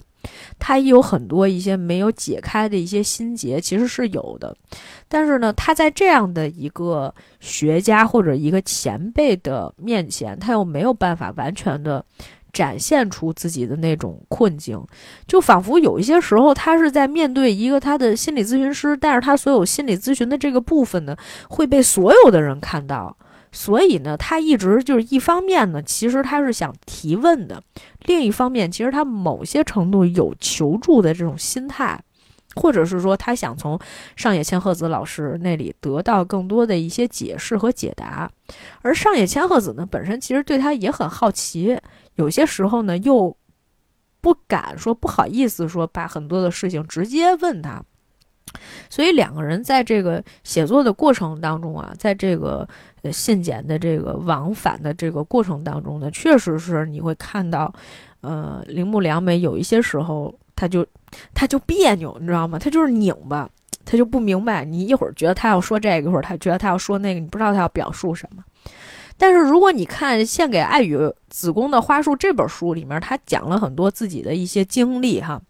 [0.59, 4.57] 他有很多一些没有解开的一些心结，其实是有的。
[5.09, 12.05] 但是呢，他在这样的一个学家或者一个前辈的面前，他又没有办法完全的
[12.53, 14.81] 展现出自己的那种困境，
[15.27, 21.17] 就仿佛有一些时候，他是在面对一个他的心理咨询师，但是他所有心理咨询的这个部分呢，
[21.49, 23.17] 会被所有的人看到。
[23.53, 27.61] 所以呢，他一直就是一方面呢，其实他是想提问的；
[28.05, 32.01] 另一方面，其实他某些程度有求助的这种心态，
[32.55, 33.79] 或者是说他想从
[34.15, 38.31] 上野千鹤子老师那里得到更多的一些解释和解答。
[38.83, 41.77] 而上野千鹤子呢，本身其实对他也很好奇，
[42.15, 43.37] 有些时候呢又
[44.21, 47.83] 不敢说不好意思说把很多的事情直接问他。
[48.89, 52.69] 所以两个人在这个写作的过程当中啊，在这个
[53.13, 57.73] 信件的这个往返的这个过程当中呢，确实是你会看到，
[58.21, 60.85] 呃，铃木良美有一些时候他就
[61.33, 62.59] 他就别扭，你知道吗？
[62.59, 63.49] 他就是拧巴，
[63.85, 64.65] 他就不明白。
[64.65, 68.43] 你一会儿觉得他要说这个，一会儿他觉得他要说那个，你不知道他要表述什么。
[69.17, 70.97] 但是如果你看《献给爱与
[71.31, 75.41] 子宫的花束》这本书里面，他讲了很多自己的一些经历，哈，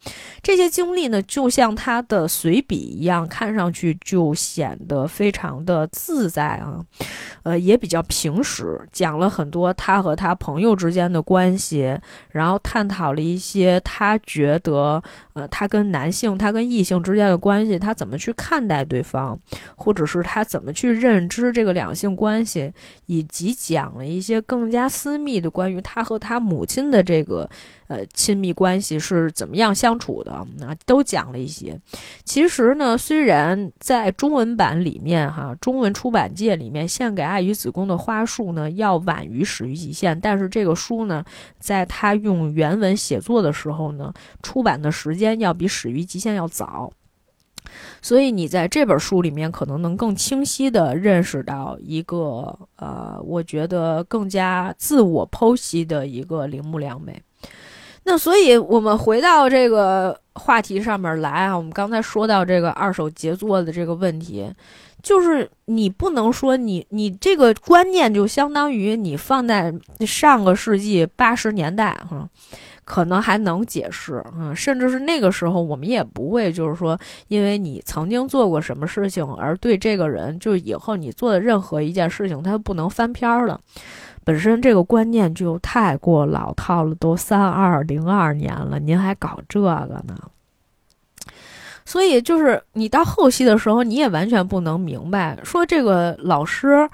[0.42, 6.84] 这些经历呢，就像他的随笔一样，看上去就显得非常的自在啊，
[7.44, 11.98] 呃，也比较平实，讲了很多他和他朋友之间的关系，
[12.30, 15.02] 然后探讨了一些他觉得，
[15.32, 19.38] 呃，他跟男性、他跟异性之间的关系，他怎么去看待对方，
[19.76, 22.72] 或者是他怎么去认知这个两性关系，
[23.06, 23.56] 以及。
[23.60, 27.48] 讲了一些更加私密的关于他和他母亲的这个
[27.88, 30.46] 呃亲密关系是怎么样相处的，啊
[30.84, 31.78] 都讲了一些。
[32.24, 41.24] 其实呢，虽然在中文版里面哈，中文出版界里面，《献给爱与子宫的花束》呢要晚于《始于极限》，但是这个书呢，
[41.58, 44.12] 在他用原文写作的时候呢，
[44.42, 46.92] 出版的时间要比《始于极限》要早。
[48.02, 57.22] 所以你在这本书里面可能能更清晰地认识到一个呃，我觉得更加自我剖析的一个铃木良美。
[58.04, 64.50] 那所以我们回到这个话题上面来啊，我们刚才说到这个二手杰作的这个问题，
[65.02, 72.26] 就是你不能说你你这个观念就相当于你放在上个世纪八十年代哈。
[72.90, 83.60] 可能还能解释，嗯，甚至是那个时候，我们也不会，就是说，因为你曾经做过什么事情，而对这个人，就以后你做的任何一件事情，他不能翻篇了。
[84.24, 89.68] 本身这个观念就太过老套了，都三二零二年了，您还搞这个
[90.08, 90.18] 呢？
[91.84, 96.90] 所以，就是你到后期的时候，你也完全不能明白，说这个老师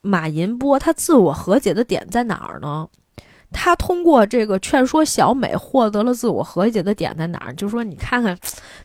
[0.00, 2.88] 马银波他自我和解的点在哪儿呢？
[3.54, 7.54] 他通过这个劝说小美获得了自我和解的点在哪儿？
[7.54, 8.36] 就说你看看，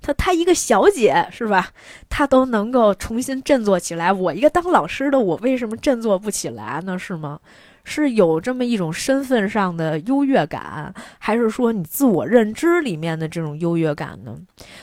[0.01, 1.69] 他他一个小姐是吧？
[2.07, 4.13] 他都能够重新振作起来。
[4.13, 6.97] 我一个当老师的，我为什么振作不起来呢？
[6.97, 7.39] 是吗？
[7.83, 14.37] 是有这么一种身份上的优越感，还是说你自我认知里面的这种优越感呢？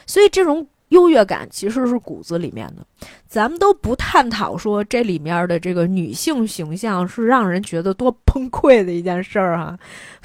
[0.05, 0.67] 所以这种。
[0.91, 2.87] 优越感其实是骨子里面的，
[3.29, 9.79] 咱们都不探讨说这里面的这个女性形象是让人觉得多崩溃的一件事儿哈，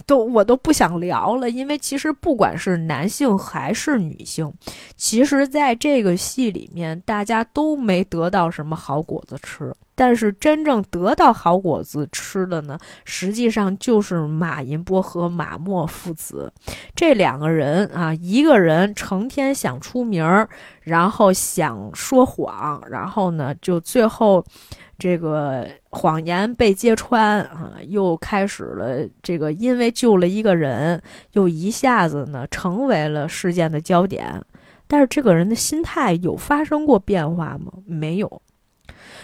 [0.06, 4.52] 都我都不想聊了，因为其实不管是男性还是女性，
[4.96, 9.74] 其实在这个戏里面大家都没得到什么好果子吃。
[9.94, 16.52] 但是真正得到好果子吃的呢，实际上就是马银波和马默父子
[16.96, 18.12] 这两个人啊。
[18.16, 20.50] 一个人成天想出名儿，
[20.82, 24.44] 然后想说谎，然后呢，就最后
[24.98, 31.02] 这个谎言被揭穿啊，又开始了这个，因为救了一个人，
[31.34, 34.44] 又一下子呢成为了事件的焦点。
[34.88, 37.72] 但是这个人的心态有发生过变化吗？
[37.86, 38.42] 没有。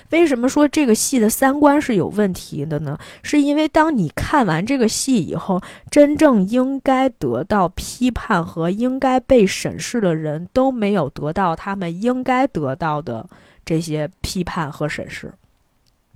[0.10, 2.97] 为什么说这个戏的三观是有问题的呢？
[3.24, 13.28] 是因为当你看完这个戏以后，真正应该得到批判和应该被审视的人都没有得到他们应该得到的
[13.66, 15.34] 这些批判和审视，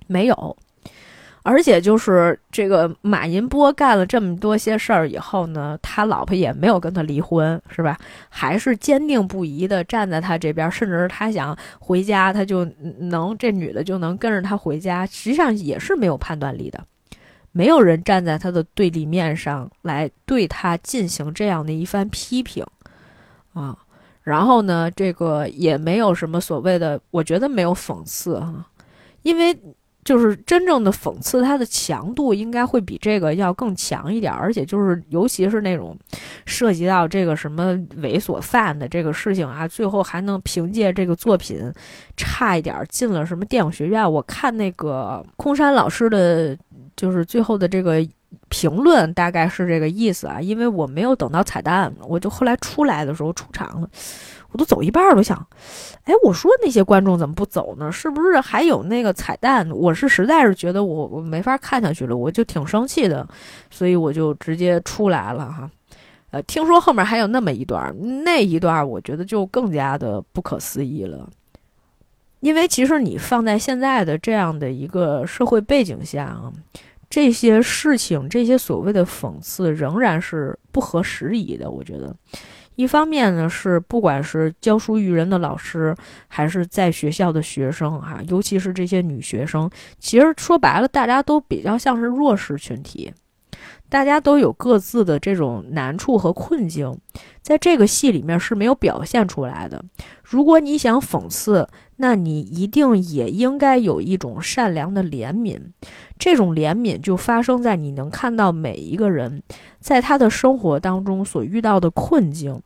[0.06, 0.56] 没有。
[1.44, 7.98] 而且就是这个马银波干了这么多些事儿以后呢，他老婆也没有跟他离婚，是吧？
[8.28, 12.64] 还是坚定不移的站在他这边，甚至是他想回家，他就
[12.98, 15.04] 能这女的就能跟着他回家。
[15.06, 16.84] 实际上也是没有判断力的，
[17.50, 22.64] 没有人站在他的对立面上来对他进行这样的一番批评
[23.52, 23.76] 啊。
[24.22, 28.64] 然后呢，这个也没有什么所谓的，我觉得没有讽刺哈，
[29.22, 29.58] 因为。
[30.04, 35.96] 就是真正的讽刺，它的强度应该会比这个要更强一点，而且就是尤其是那种
[36.44, 37.72] 涉及到这个什么
[38.02, 41.72] 猥琐犯的这个事情啊，最后还能凭借这个作品
[42.16, 44.10] 差一点进了什么电影学院。
[44.10, 46.56] 我看那个空山老师的，
[46.96, 48.04] 就是最后的这个
[48.48, 53.88] 评论，大概是这个意思啊，因为我没有等到彩蛋，我就后来出来的时候出场了。
[54.52, 55.36] 我都走一半儿，我想，
[56.04, 57.90] 哎，我说那些观众怎么不走呢？
[57.90, 59.68] 是不是还有那个彩蛋？
[59.70, 63.26] 我是实在是觉得我我没法看下去了，我就挺生气的，
[63.70, 65.70] 所以我就直接出来了哈。
[66.30, 67.94] 呃，听说后面还有那么一段，
[68.24, 71.28] 那一段我觉得就更加的不可思议了，
[72.40, 76.52] 因为其实你放在现在的这样的一个社会背景下啊，
[77.08, 82.14] 这些事情，这些所谓的讽刺仍然是不合时宜的，我觉得。
[82.74, 85.94] 一方面呢，是不管是教书育人的老师，
[86.28, 93.12] 还是在学校的学生，哈，尤其是这些女学生，其实说白了，大家都比较像是弱势群体，
[93.88, 96.98] 大家都有各自的这种难处和困境，
[97.42, 99.84] 在这个戏里面是没有表现出来的。
[100.22, 101.68] 如果你想讽刺，
[102.02, 105.56] 那你一定也应该有一种善良的怜悯，
[106.18, 109.40] 这种怜悯就发生在你能看到每一个人
[109.78, 112.60] 在他的生活当中所遇到的困境。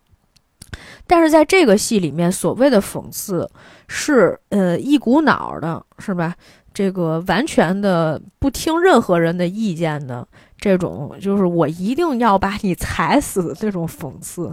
[1.07, 3.47] 但是在这个戏里面，所谓的讽刺
[3.87, 6.35] 是呃一股脑的，是吧？
[6.73, 10.27] 这个完全的不听任何人的意见的
[10.59, 14.51] 这种，就是我一定要把你踩死的这种讽刺，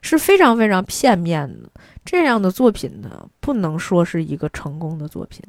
[0.00, 1.68] 是非常非常片面的。
[2.04, 5.42] 这样的作品呢，不能说是一个成功的作品，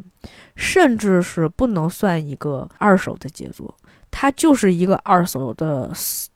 [0.55, 3.73] 甚至是不能算一个二手的杰作，
[4.09, 5.91] 它就是一个二手的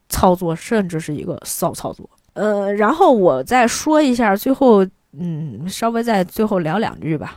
[0.08, 2.08] 操作，甚至是一个骚操作。
[2.34, 7.36] 呃，然后我再说一下，最后，嗯，稍微在最后聊两句吧，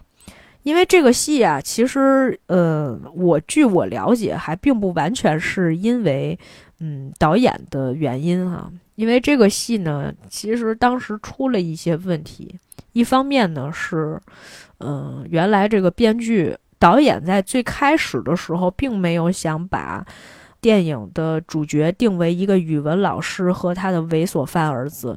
[0.65, 6.37] 因为这个戏啊，其实，呃，我据我了解，还并不完全是因为，
[6.79, 12.55] 嗯，导演的原因哈，因为这个戏呢，其实当时出了一些问题，
[12.93, 14.19] 一方面呢是，
[14.79, 20.03] 嗯，原来这个编剧导演在最开始的时候，并没有想把。
[20.61, 25.15] 电影的主角定为一个语文老师和他的猥琐犯儿子，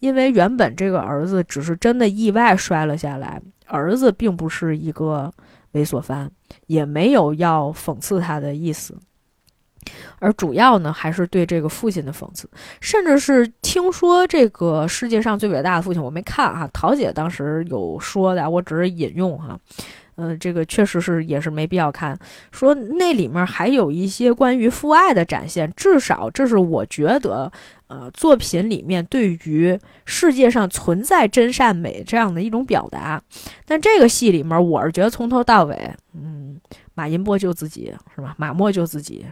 [0.00, 3.40] 因为原本这个儿子只是真的意外摔了下来，
[3.70, 5.32] 儿子并不是一个
[5.74, 6.30] 猥琐犯，
[6.66, 8.98] 也没有要讽刺他的意思，
[10.18, 12.50] 而主要呢还是对这个父亲的讽刺，
[12.80, 19.58] 甚至是听说这个世界上最伟大的父亲，我没看啊，桃姐当时有说的，我只是引用哈。
[20.16, 22.18] 嗯，这个确实是也是没必要看。
[22.52, 27.50] 说那里面还有一些关于父爱的展现，至少这是我觉得，
[27.90, 33.20] 呃，作品里面对于世界上存在真善美这样的一种表达。
[33.66, 36.60] 但这个戏里面，我是觉得从头到尾，嗯，
[36.94, 38.34] 马银波就自己是吧？
[38.38, 39.24] 马莫就自己。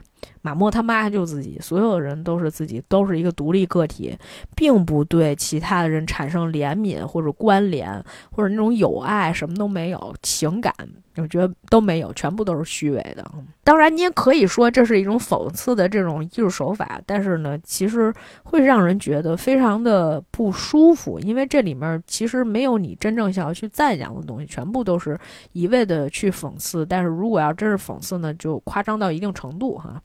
[0.42, 4.16] 马莫他妈就自己，所有人都是自己，都是一个独立个体，
[4.56, 10.74] 并不对其他的人产生怜悯或者关联，或者那种友爱，什么都没有情感。
[11.16, 13.24] 我觉得都没有，全部都是虚伪的。
[13.62, 18.12] 当然，你也可以说这是一种讽刺的这种艺术手法，但是呢，其实
[18.44, 25.18] 会让人觉得非常的不舒服，因为这里面其实没有你真正想要去赞扬的东西，全部都是
[25.52, 26.67] 一味的去讽刺。
[26.84, 30.02] 但是如果要真是讽刺呢，就夸张到一定程度哈。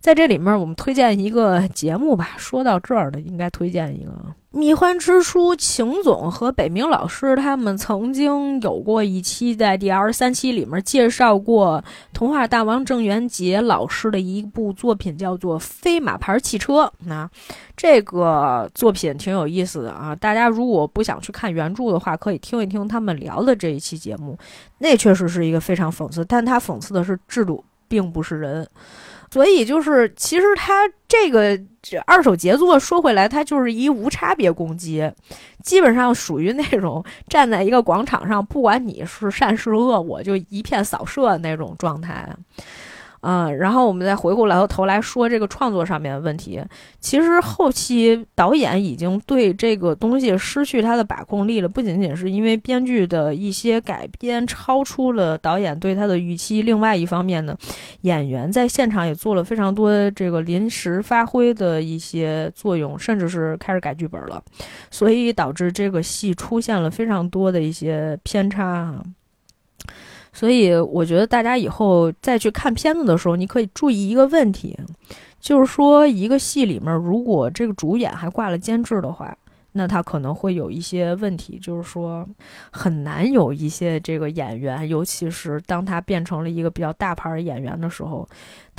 [0.00, 2.30] 在这里面，我们推荐一个节目吧。
[2.38, 4.12] 说到这儿呢，应该推荐一个。
[4.52, 16.84] 蜜獾之书，秦总和北明老师他们曾经有过一期，在第二十三期里面介绍过童话大王郑渊洁老师的一部作品，叫做《飞马牌汽车》。
[17.04, 17.30] 那
[17.76, 20.16] 这个作品挺有意思的啊！
[20.16, 24.36] 大家如果不想去看原著的话，可以听一听他们聊的这一期节目。
[24.78, 28.66] 那确实是一个非常讽刺，但他讽刺的是制度，并不是人。
[29.32, 35.08] 所以就是，其实他这个这二手杰作说回来，他就是一无差别攻击，
[35.62, 42.28] 基本上属于那种站在一个广场上，不管你是善是恶，我就一片扫射那种状态。
[43.22, 46.62] 嗯，然后我们再回过来头来说这个创作上面的问题。
[47.00, 57.54] 其实后期导演已经对这个东西失去他的把控力了，不仅仅是因为编剧的一些改编超出了导演对他的预期，另外一方面呢，
[58.02, 64.42] 演员在现场也做了非常多这个临时发挥的一些作用，甚至是开始改剧本了，
[64.90, 68.94] 所以导致这个戏出现了非常多的一些偏差。
[70.32, 74.78] 所以我觉得大家以后再去看片子的时候，你可以注意一个问题，
[75.40, 79.36] 就是说一个戏里面如果这个主演还挂了监制的话，
[79.72, 82.26] 那他可能会有一些问题，就是说
[82.70, 88.28] 很难有一些这个演员，尤其是当他变成了一个比较大牌演员的时候。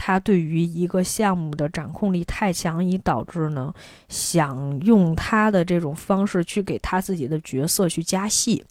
[0.04, 3.72] 他对于一个项目的掌控力太强，以导致呢，
[4.10, 8.64] 想用他的这种方式去给他自己的角色去加戏，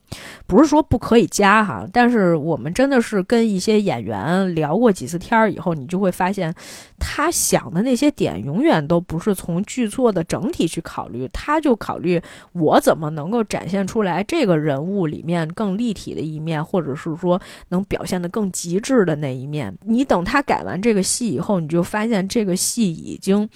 [0.49, 6.53] 不是说不可以加哈，但是我们真的是跟一些演员聊过几次天儿以后，你就会发现，
[6.99, 12.10] 他想的那些点永远都不是从剧作的整体去考虑，他就考虑
[12.53, 17.39] 我怎么能够展现出来这个人物里面更立体的一面，或者是说
[17.69, 19.77] 能表现的更极致的那一面。
[19.83, 21.05] 你等他改完这个。
[21.11, 23.49] 戏以后，你就发现这个戏已经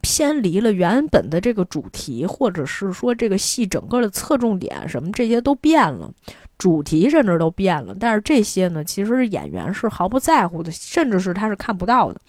[0.00, 6.10] 偏离了原本的这个主题，或者是说这个戏整个的侧重点什么这些都变了，
[6.58, 7.94] 主题甚至都变了。
[8.00, 12.20] 但是这些呢，其实演员是毫不在乎的，甚至是他是看不到的。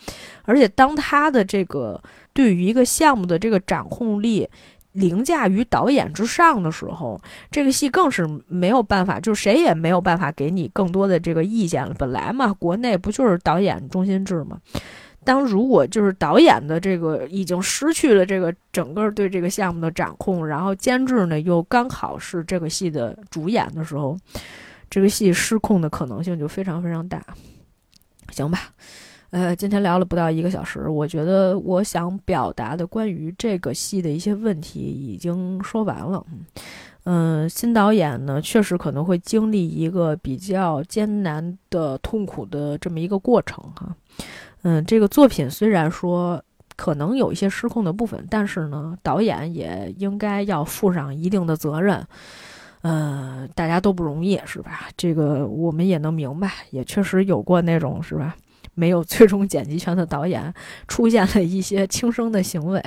[0.43, 1.99] 而且当他的这个
[2.33, 4.47] 对于一个项目的这个掌控力
[4.97, 7.21] 凌驾于导演之上的时候，
[7.51, 11.93] 这个戏更是没有办法，就谁也没有办法给你更多的这个意见了。
[11.97, 14.59] 本来嘛，国内不就是导演中心制吗？
[15.23, 24.17] 当如果就是导演的这个已经失去了这个整个对这个项目的掌控，然后监制呢又刚好是这个戏的主演的时候，
[24.89, 27.21] 这个戏失控的可能性就非常非常大。
[28.31, 28.69] 行吧。
[29.29, 36.25] 呃，今天聊了不到一个小时，我觉得我想表达的关于这个戏的一些问题已经说完了。
[37.03, 43.95] 嗯，新导演呢，确实可能会经历一个比较艰难的、痛苦的这么一个过程哈。
[44.63, 46.41] 嗯，这个作品虽然说
[46.75, 52.05] 可能有一些失控的部分，但是呢，导演也应该要负上一定的责任。
[52.81, 54.87] 呃，大家都不容易，是吧？
[54.95, 58.35] 这个我们也能明白，也确实有过那种，是吧？
[58.77, 60.53] 没有最终剪辑权的导演
[60.87, 62.79] 出现了一些轻生的行为，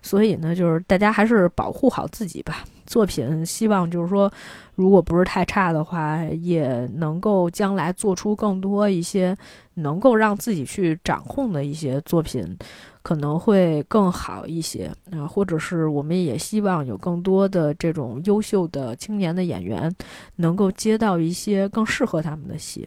[0.00, 2.62] 所以呢，就是大家还是保护好自己吧。
[2.86, 4.30] 作品希望就是说，
[4.76, 9.36] 如果不是太差的话，也能够将来做出更多一些
[9.74, 12.56] 能够让自己去掌控的一些作品，
[13.02, 15.26] 可能会更好一些啊。
[15.26, 19.92] 或者是我们也希望有更多的这种优秀的青年的演员，
[20.36, 22.86] 能够接到一些更适合他们的戏。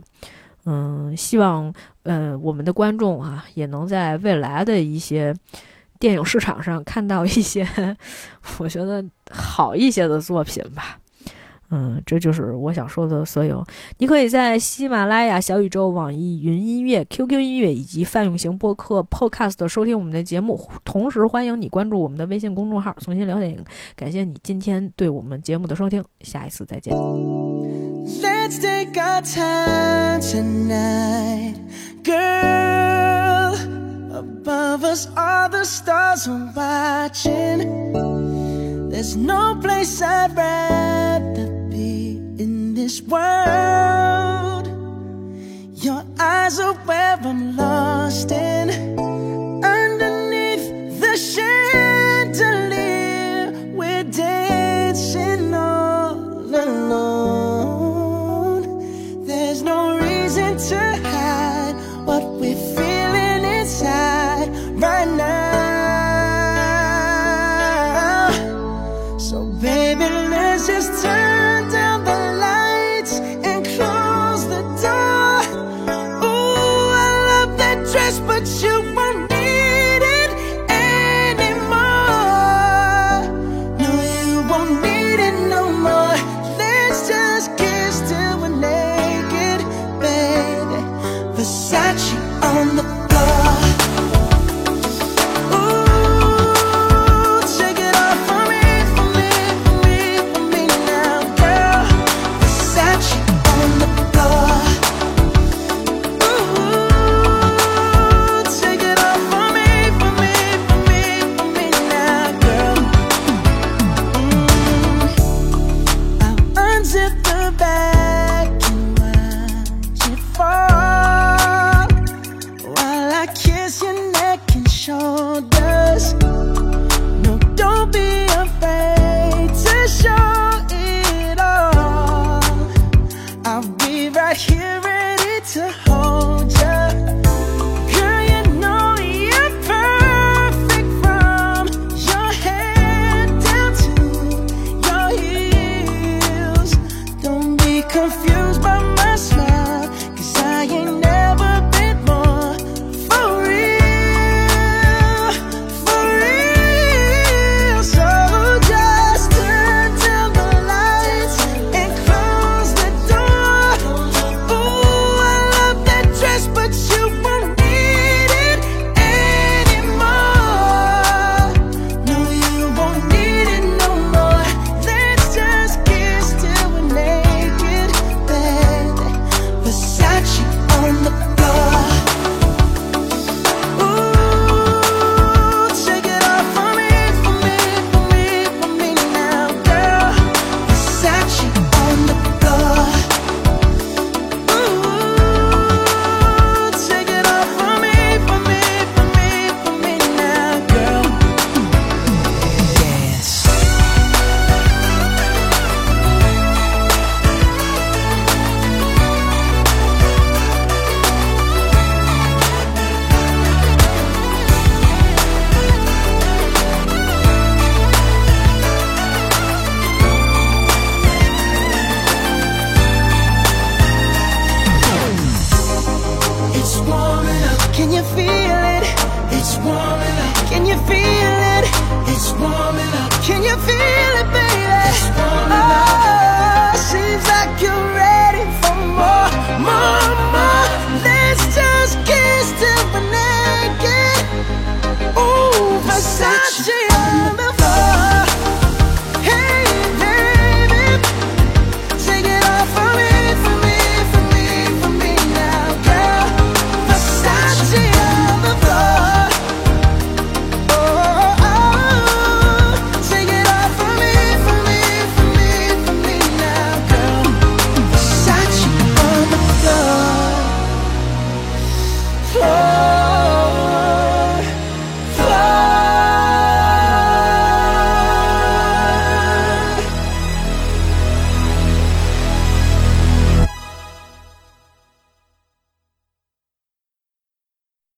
[0.66, 5.34] 嗯，希望，嗯，我们的观众啊，也能在未来的一些
[6.00, 7.68] 电影市场上看到一些
[8.58, 11.00] 我觉得好一些的作品吧。
[11.72, 13.66] 嗯，这就是我想说的所有。
[13.98, 20.70] 你可以在喜马拉雅、小宇宙、网易云音乐、QQ 音乐以及泛用型播客 Podcast 收听我们的节目。
[20.84, 23.66] 同时，欢迎你关注我们的微信公众号“重新聊电影”。
[23.98, 26.96] 感谢你今天对我们节目的收听，下一次再见。
[28.08, 31.56] Let's take our time tonight,
[32.04, 33.56] girl.
[34.14, 37.92] Above us, all the stars are watching.
[38.92, 44.68] There's no place I'd rather be in this world.
[45.84, 48.70] Your eyes are where I'm lost in.
[49.66, 51.45] Underneath the chandelier,
[60.56, 60.95] into